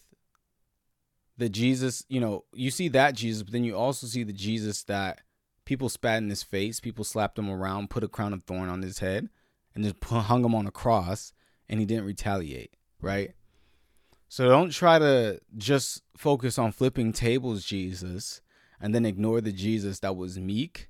[1.36, 4.82] the Jesus, you know, you see that Jesus, but then you also see the Jesus
[4.84, 5.20] that
[5.64, 8.82] people spat in his face, people slapped him around, put a crown of thorn on
[8.82, 9.28] his head,
[9.74, 11.32] and just hung him on a cross,
[11.68, 13.34] and he didn't retaliate, right?
[14.28, 18.40] So don't try to just focus on flipping tables, Jesus,
[18.80, 20.88] and then ignore the Jesus that was meek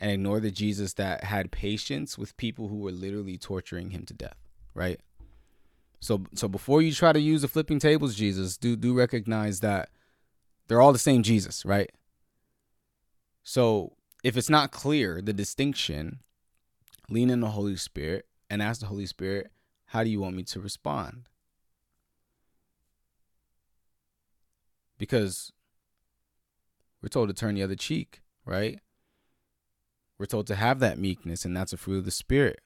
[0.00, 4.14] and ignore the Jesus that had patience with people who were literally torturing him to
[4.14, 4.36] death,
[4.74, 5.00] right?
[6.04, 9.88] So so before you try to use the flipping tables Jesus, do do recognize that
[10.68, 11.90] they're all the same Jesus, right?
[13.42, 16.18] So if it's not clear the distinction,
[17.08, 19.50] lean in the Holy Spirit and ask the Holy Spirit,
[19.86, 21.30] how do you want me to respond?
[24.98, 25.52] Because
[27.00, 28.78] we're told to turn the other cheek, right?
[30.18, 32.60] We're told to have that meekness, and that's a fruit of the Spirit.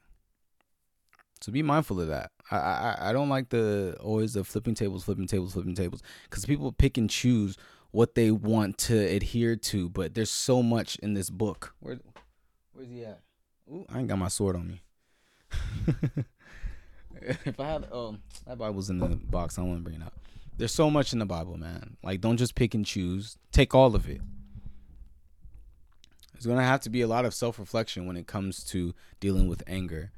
[1.39, 2.31] So be mindful of that.
[2.51, 6.45] I I, I don't like the always the flipping tables, flipping tables, flipping tables, because
[6.45, 7.57] people pick and choose
[7.91, 9.89] what they want to adhere to.
[9.89, 11.73] But there's so much in this book.
[11.79, 11.99] Where
[12.73, 13.21] where's he at?
[13.71, 14.81] Ooh, I ain't got my sword on me.
[17.21, 20.13] if I had oh that Bible's in the box, I want to bring it out.
[20.57, 21.97] There's so much in the Bible, man.
[22.03, 23.37] Like don't just pick and choose.
[23.51, 24.21] Take all of it.
[26.33, 29.47] There's gonna have to be a lot of self reflection when it comes to dealing
[29.47, 30.11] with anger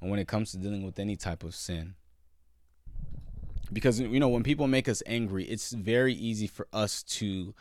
[0.00, 1.94] and when it comes to dealing with any type of sin.
[3.72, 7.54] Because, you know, when people make us angry, it's very easy for us to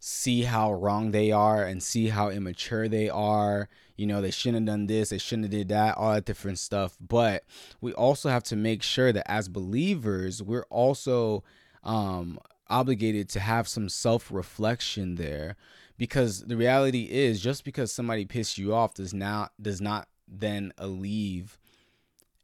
[0.00, 3.68] see how wrong they are and see how immature they are.
[3.96, 6.58] You know, they shouldn't have done this, they shouldn't have did that, all that different
[6.58, 6.96] stuff.
[7.00, 7.44] But
[7.80, 11.44] we also have to make sure that as believers, we're also
[11.84, 15.56] um, obligated to have some self reflection there
[15.96, 20.72] because the reality is just because somebody pissed you off does not does not then
[20.78, 21.58] alleviate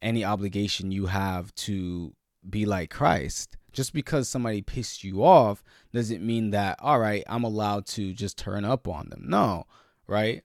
[0.02, 2.14] any obligation you have to
[2.48, 3.56] be like Christ.
[3.72, 8.36] Just because somebody pissed you off doesn't mean that, all right, I'm allowed to just
[8.36, 9.24] turn up on them.
[9.28, 9.66] No,
[10.06, 10.42] right?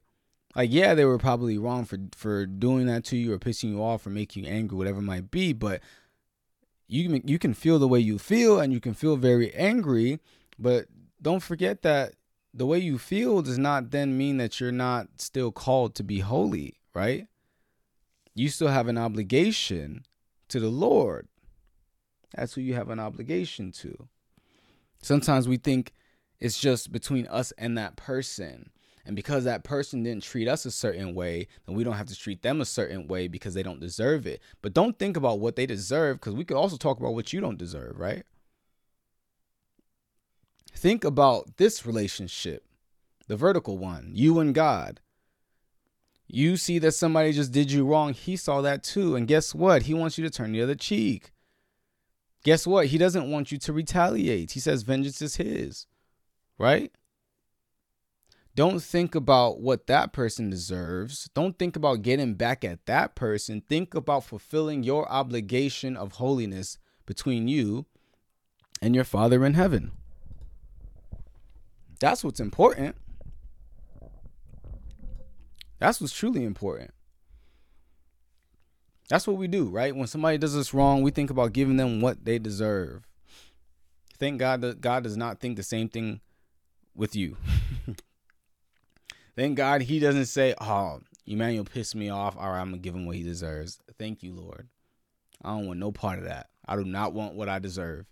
[0.56, 3.84] Like, yeah, they were probably wrong for for doing that to you or pissing you
[3.84, 5.54] off or making you angry, whatever it might be.
[5.54, 5.82] But
[6.88, 10.20] you can, you can feel the way you feel and you can feel very angry,
[10.60, 10.86] but
[11.22, 12.13] don't forget that
[12.54, 16.20] the way you feel does not then mean that you're not still called to be
[16.20, 17.28] holy, right?
[18.36, 20.06] You still have an obligation
[20.50, 21.28] to the Lord.
[22.36, 24.08] That's who you have an obligation to.
[25.02, 25.93] Sometimes we think
[26.39, 28.71] it's just between us and that person.
[29.06, 32.15] And because that person didn't treat us a certain way, then we don't have to
[32.15, 34.41] treat them a certain way because they don't deserve it.
[34.62, 37.39] But don't think about what they deserve because we could also talk about what you
[37.39, 38.24] don't deserve, right?
[40.74, 42.65] Think about this relationship,
[43.28, 45.00] the vertical one, you and God.
[46.28, 48.14] You see that somebody just did you wrong.
[48.14, 49.16] He saw that too.
[49.16, 49.84] And guess what?
[49.84, 51.32] He wants you to turn the other cheek.
[52.43, 52.88] Guess what?
[52.88, 54.52] He doesn't want you to retaliate.
[54.52, 55.88] He says vengeance is his.
[56.58, 56.91] Right?
[58.56, 61.30] Don't think about what that person deserves.
[61.34, 63.62] Don't think about getting back at that person.
[63.62, 67.86] Think about fulfilling your obligation of holiness between you
[68.82, 69.91] and your Father in heaven.
[71.99, 72.95] That's what's important.
[75.80, 76.91] That's what's truly important.
[79.09, 79.95] That's what we do, right?
[79.95, 83.07] When somebody does us wrong, we think about giving them what they deserve.
[84.17, 86.21] Thank God that God does not think the same thing
[86.95, 87.38] with you.
[89.36, 92.38] Thank God he doesn't say, "Oh, Emmanuel pissed me off.
[92.38, 94.69] All right, I'm gonna give him what he deserves." Thank you, Lord.
[95.43, 96.49] I don't want no part of that.
[96.65, 98.05] I do not want what I deserve.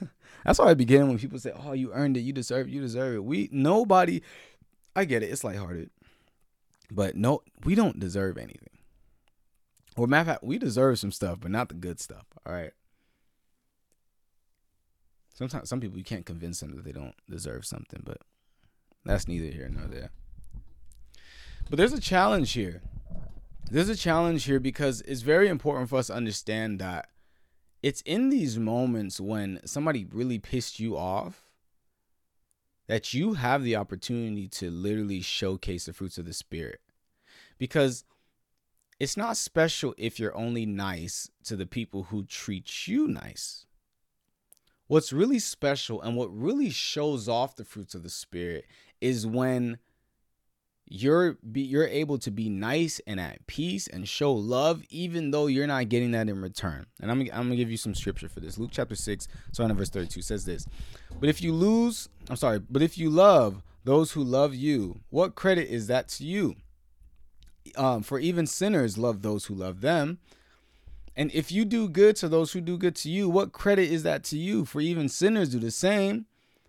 [0.44, 2.20] That's why I begin when people say, "Oh, you earned it.
[2.20, 2.72] You deserve it.
[2.72, 4.22] You deserve it." We nobody.
[4.96, 5.30] I get it.
[5.30, 5.90] It's lighthearted,
[6.90, 8.78] but no, we don't deserve anything.
[9.96, 12.26] Or matter of fact, we deserve some stuff, but not the good stuff.
[12.46, 12.72] All right.
[15.34, 18.18] Sometimes some people you can't convince them that they don't deserve something, but
[19.04, 20.10] that's neither here nor there.
[21.68, 22.82] But there's a challenge here.
[23.70, 27.08] There's a challenge here because it's very important for us to understand that
[27.82, 31.49] it's in these moments when somebody really pissed you off
[32.90, 36.80] that you have the opportunity to literally showcase the fruits of the spirit.
[37.56, 38.02] Because
[38.98, 43.64] it's not special if you're only nice to the people who treat you nice.
[44.88, 48.64] What's really special and what really shows off the fruits of the spirit
[49.00, 49.78] is when
[50.92, 55.46] you're be, you're able to be nice and at peace and show love even though
[55.46, 56.84] you're not getting that in return.
[57.00, 58.58] And I'm, I'm to give you some scripture for this.
[58.58, 60.66] Luke chapter 6, starting verse 32 says this.
[61.20, 65.36] But if you lose, I'm sorry, but if you love those who love you, what
[65.36, 66.56] credit is that to you?
[67.76, 70.18] Um, for even sinners love those who love them.
[71.14, 74.02] And if you do good to those who do good to you, what credit is
[74.02, 74.64] that to you?
[74.64, 76.26] For even sinners do the same.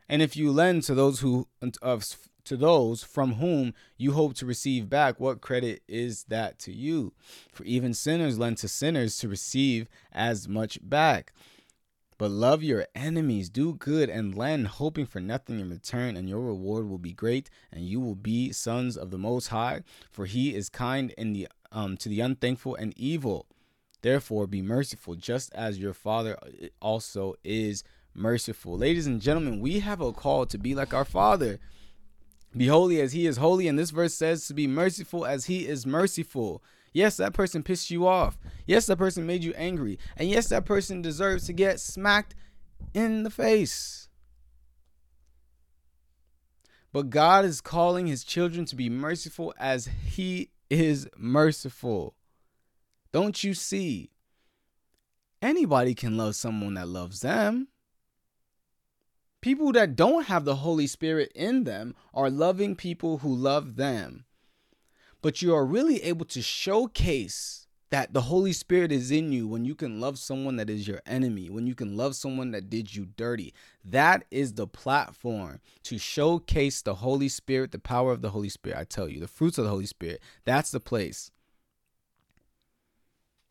[0.07, 1.47] And if you lend to those who
[1.81, 2.05] of
[2.51, 7.13] to those from whom you hope to receive back, what credit is that to you?
[7.53, 11.31] For even sinners lend to sinners to receive as much back.
[12.17, 16.41] But love your enemies, do good and lend, hoping for nothing in return, and your
[16.41, 19.83] reward will be great, and you will be sons of the Most High.
[20.11, 23.47] For He is kind in the um to the unthankful and evil.
[24.01, 26.37] Therefore, be merciful, just as your Father
[26.81, 28.77] also is merciful.
[28.77, 31.61] Ladies and gentlemen, we have a call to be like our Father.
[32.55, 33.67] Be holy as he is holy.
[33.67, 36.63] And this verse says to be merciful as he is merciful.
[36.93, 38.37] Yes, that person pissed you off.
[38.65, 39.97] Yes, that person made you angry.
[40.17, 42.35] And yes, that person deserves to get smacked
[42.93, 44.09] in the face.
[46.91, 52.15] But God is calling his children to be merciful as he is merciful.
[53.13, 54.11] Don't you see?
[55.41, 57.69] Anybody can love someone that loves them.
[59.41, 64.25] People that don't have the Holy Spirit in them are loving people who love them.
[65.21, 69.65] But you are really able to showcase that the Holy Spirit is in you when
[69.65, 72.95] you can love someone that is your enemy, when you can love someone that did
[72.95, 73.53] you dirty.
[73.83, 78.77] That is the platform to showcase the Holy Spirit, the power of the Holy Spirit.
[78.79, 80.21] I tell you, the fruits of the Holy Spirit.
[80.45, 81.31] That's the place.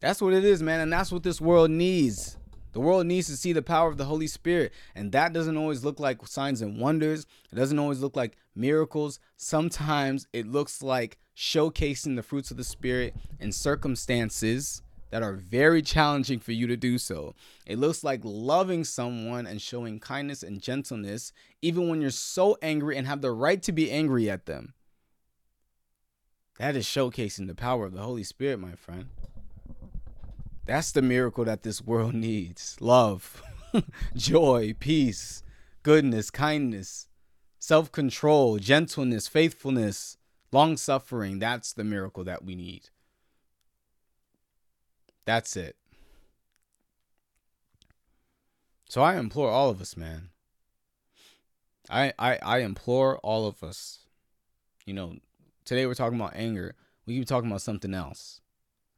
[0.00, 0.80] That's what it is, man.
[0.80, 2.38] And that's what this world needs.
[2.72, 5.84] The world needs to see the power of the Holy Spirit, and that doesn't always
[5.84, 7.26] look like signs and wonders.
[7.50, 9.18] It doesn't always look like miracles.
[9.36, 15.82] Sometimes it looks like showcasing the fruits of the Spirit in circumstances that are very
[15.82, 17.34] challenging for you to do so.
[17.66, 22.96] It looks like loving someone and showing kindness and gentleness, even when you're so angry
[22.96, 24.74] and have the right to be angry at them.
[26.58, 29.06] That is showcasing the power of the Holy Spirit, my friend.
[30.70, 33.42] That's the miracle that this world needs love,
[34.14, 35.42] joy, peace,
[35.82, 37.08] goodness, kindness,
[37.58, 40.16] self control, gentleness, faithfulness,
[40.52, 41.40] long suffering.
[41.40, 42.90] That's the miracle that we need.
[45.24, 45.74] That's it.
[48.88, 50.28] So I implore all of us, man.
[51.90, 54.06] I, I I implore all of us.
[54.86, 55.16] You know,
[55.64, 56.76] today we're talking about anger.
[57.06, 58.40] We keep talking about something else.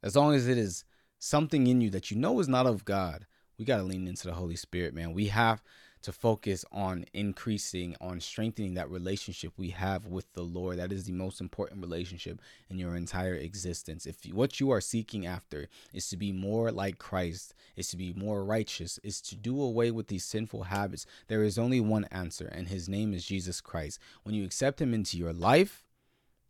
[0.03, 0.85] As long as it is
[1.23, 3.25] something in you that you know is not of God,
[3.57, 5.13] we got to lean into the Holy Spirit, man.
[5.13, 5.63] We have
[6.01, 10.79] to focus on increasing, on strengthening that relationship we have with the Lord.
[10.79, 14.05] That is the most important relationship in your entire existence.
[14.05, 18.11] If what you are seeking after is to be more like Christ, is to be
[18.11, 22.47] more righteous, is to do away with these sinful habits, there is only one answer,
[22.51, 23.97] and his name is Jesus Christ.
[24.23, 25.82] When you accept him into your life,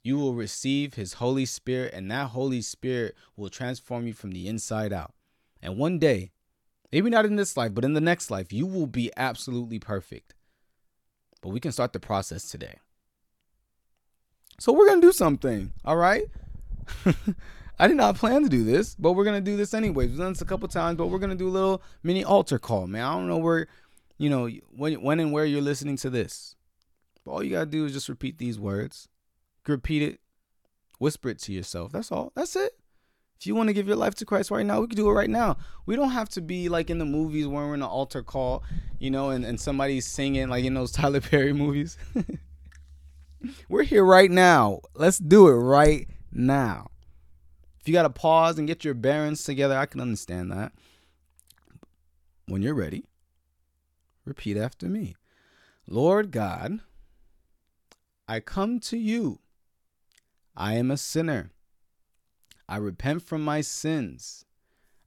[0.03, 4.47] you will receive his Holy Spirit, and that Holy Spirit will transform you from the
[4.47, 5.13] inside out.
[5.61, 6.31] And one day,
[6.91, 10.35] maybe not in this life, but in the next life, you will be absolutely perfect.
[11.41, 12.79] But we can start the process today.
[14.59, 16.25] So we're going to do something, all right?
[17.79, 20.09] I did not plan to do this, but we're to do this anyways.
[20.09, 22.87] We've done this a couple times, but we're to do a little mini altar call,
[22.87, 23.03] man.
[23.03, 23.67] I don't know where,
[24.17, 26.55] you know, when, when and where you're listening to this.
[27.23, 29.07] But all you got to do is just repeat these words
[29.71, 30.19] repeat it,
[30.99, 31.91] whisper it to yourself.
[31.91, 32.31] That's all.
[32.35, 32.73] That's it.
[33.39, 35.13] If you want to give your life to Christ right now, we can do it
[35.13, 35.57] right now.
[35.85, 38.63] We don't have to be like in the movies where we're in an altar call,
[38.99, 41.97] you know, and, and somebody's singing like in those Tyler Perry movies.
[43.67, 44.79] We're here right now.
[44.95, 46.91] Let's do it right now.
[47.81, 50.71] If you got to pause and get your bearings together, I can understand that.
[52.47, 53.03] When you're ready,
[54.25, 55.15] repeat after me
[55.85, 56.79] Lord God,
[58.27, 59.39] I come to you.
[60.55, 61.51] I am a sinner.
[62.67, 64.45] I repent from my sins.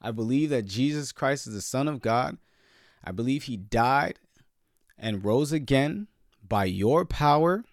[0.00, 2.38] I believe that Jesus Christ is the Son of God.
[3.02, 4.18] I believe he died
[4.98, 6.08] and rose again
[6.46, 7.64] by your power.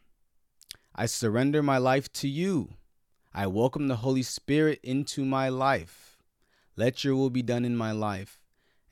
[0.95, 2.69] I surrender my life to you.
[3.33, 6.17] I welcome the Holy Spirit into my life.
[6.75, 8.39] Let your will be done in my life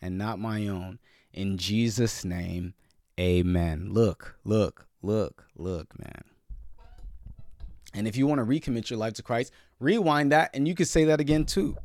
[0.01, 0.99] and not my own.
[1.31, 2.73] In Jesus' name,
[3.19, 3.89] amen.
[3.91, 6.30] Look, look, look, look, man.
[7.93, 10.85] And if you want to recommit your life to Christ, rewind that and you can
[10.85, 11.77] say that again too.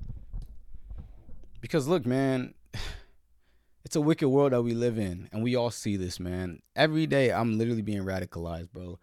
[1.60, 2.54] Because look, man,
[3.84, 6.60] it's a wicked world that we live in, and we all see this, man.
[6.74, 8.98] Every day I'm literally being radicalized, bro.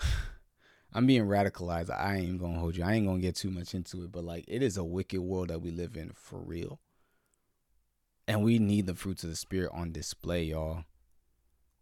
[0.94, 1.90] I'm being radicalized.
[1.90, 2.84] I ain't gonna hold you.
[2.84, 5.48] I ain't gonna get too much into it, but like it is a wicked world
[5.48, 6.80] that we live in for real.
[8.26, 10.84] And we need the fruits of the spirit on display, y'all.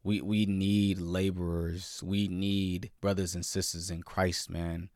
[0.07, 2.01] We we need laborers.
[2.01, 4.89] We need brothers and sisters in Christ, man.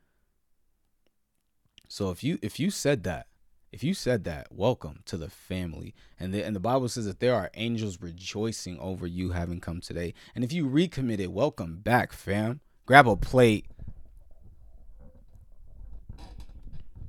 [1.88, 3.26] So if you if you said that,
[3.72, 5.96] if you said that, welcome to the family.
[6.20, 9.80] And the and the Bible says that there are angels rejoicing over you having come
[9.80, 10.14] today.
[10.36, 12.60] And if you recommitted, welcome back, fam.
[12.86, 13.66] Grab a plate.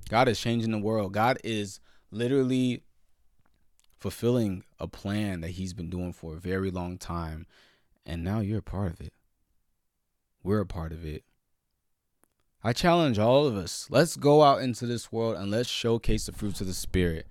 [0.10, 1.14] God is changing the world.
[1.14, 1.80] God is
[2.10, 2.82] literally
[4.00, 7.46] fulfilling a plan that he's been doing for a very long time
[8.06, 9.14] and now you're a part of it.
[10.44, 11.24] We're a part of it.
[12.64, 13.88] I challenge all of us.
[13.90, 17.28] Let's go out into this world and let's showcase the fruits of the Spirit.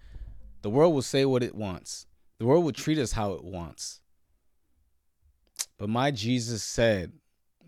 [0.63, 2.07] The world will say what it wants,
[2.39, 4.01] the world will treat us how it wants.
[5.79, 7.13] But my Jesus said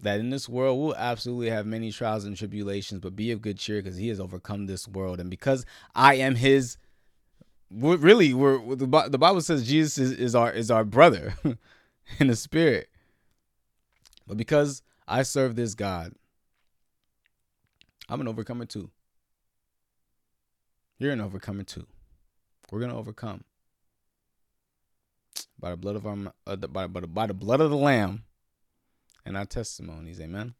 [0.02, 3.58] that in this world we'll absolutely have many trials and tribulations, but be of good
[3.58, 5.20] cheer because he has overcome this world.
[5.20, 6.76] And because I am his,
[7.70, 11.34] we're really, we're, the, Bible says Jesus is, is our, is our brother
[12.18, 12.88] in the spirit.
[14.32, 16.14] But because I serve this God,
[18.08, 18.90] I'm an overcomer too.
[20.96, 21.86] You're an overcomer too.
[22.70, 23.44] We're gonna overcome
[25.58, 26.16] by the blood of our
[26.46, 28.24] uh, by, by, by the blood of the Lamb
[29.26, 30.18] and our testimonies.
[30.18, 30.54] Amen.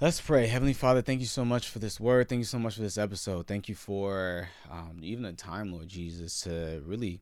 [0.00, 0.48] Let's pray.
[0.48, 2.28] Heavenly Father, thank you so much for this word.
[2.28, 3.46] Thank you so much for this episode.
[3.46, 7.20] Thank you for um, even the time, Lord Jesus, to really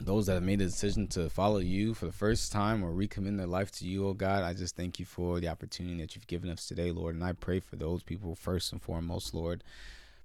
[0.00, 3.36] those that have made the decision to follow you for the first time or recommit
[3.36, 6.26] their life to you, oh God, I just thank you for the opportunity that you've
[6.26, 7.14] given us today, Lord.
[7.14, 9.64] And I pray for those people first and foremost, Lord.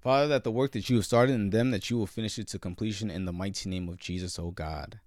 [0.00, 2.46] Father, that the work that you have started in them, that you will finish it
[2.48, 5.00] to completion in the mighty name of Jesus, oh God.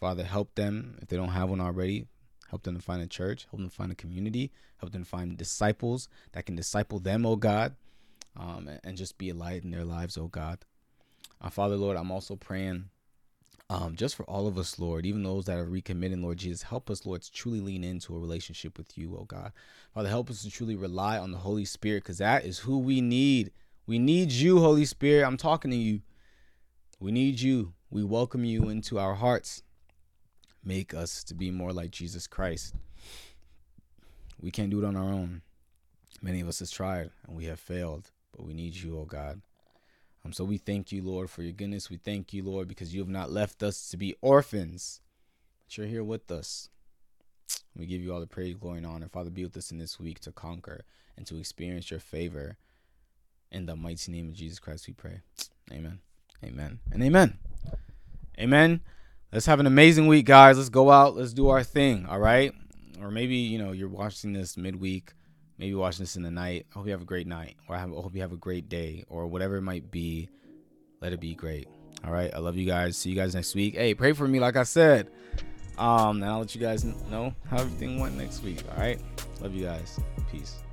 [0.00, 2.06] Father, help them if they don't have one already.
[2.48, 6.06] Help them to find a church, help them find a community, help them find disciples
[6.32, 7.74] that can disciple them, oh God,
[8.36, 10.58] um, and just be a light in their lives, oh God.
[11.40, 12.90] Uh, Father, Lord, I'm also praying
[13.72, 16.90] um, just for all of us, Lord, even those that are recommitting, Lord Jesus, help
[16.90, 19.50] us, Lord, to truly lean into a relationship with you, oh God.
[19.94, 23.00] Father, help us to truly rely on the Holy Spirit because that is who we
[23.00, 23.50] need.
[23.86, 25.26] We need you, Holy Spirit.
[25.26, 26.02] I'm talking to you.
[27.00, 27.72] We need you.
[27.90, 29.62] We welcome you into our hearts.
[30.62, 32.74] Make us to be more like Jesus Christ.
[34.38, 35.40] We can't do it on our own.
[36.20, 39.40] Many of us has tried and we have failed, but we need you, oh God.
[40.24, 41.90] Um, so we thank you, Lord, for your goodness.
[41.90, 45.00] We thank you, Lord, because you have not left us to be orphans,
[45.64, 46.68] but you're here with us.
[47.76, 49.08] We give you all the praise, glory, and honor.
[49.08, 50.84] Father, be with us in this week to conquer
[51.16, 52.56] and to experience your favor.
[53.50, 55.20] In the mighty name of Jesus Christ, we pray.
[55.70, 55.98] Amen.
[56.44, 56.80] Amen.
[56.90, 57.38] And amen.
[58.38, 58.80] Amen.
[59.32, 60.56] Let's have an amazing week, guys.
[60.56, 61.16] Let's go out.
[61.16, 62.06] Let's do our thing.
[62.06, 62.52] All right.
[63.00, 65.12] Or maybe, you know, you're watching this midweek
[65.62, 66.66] maybe watching this in the night.
[66.74, 69.04] I hope you have a great night, or I hope you have a great day,
[69.08, 70.28] or whatever it might be.
[71.00, 71.68] Let it be great.
[72.04, 72.34] All right.
[72.34, 72.96] I love you guys.
[72.96, 73.76] See you guys next week.
[73.76, 75.08] Hey, pray for me, like I said.
[75.78, 78.64] Um, and I'll let you guys know how everything went next week.
[78.72, 79.00] All right.
[79.40, 80.00] Love you guys.
[80.32, 80.64] Peace.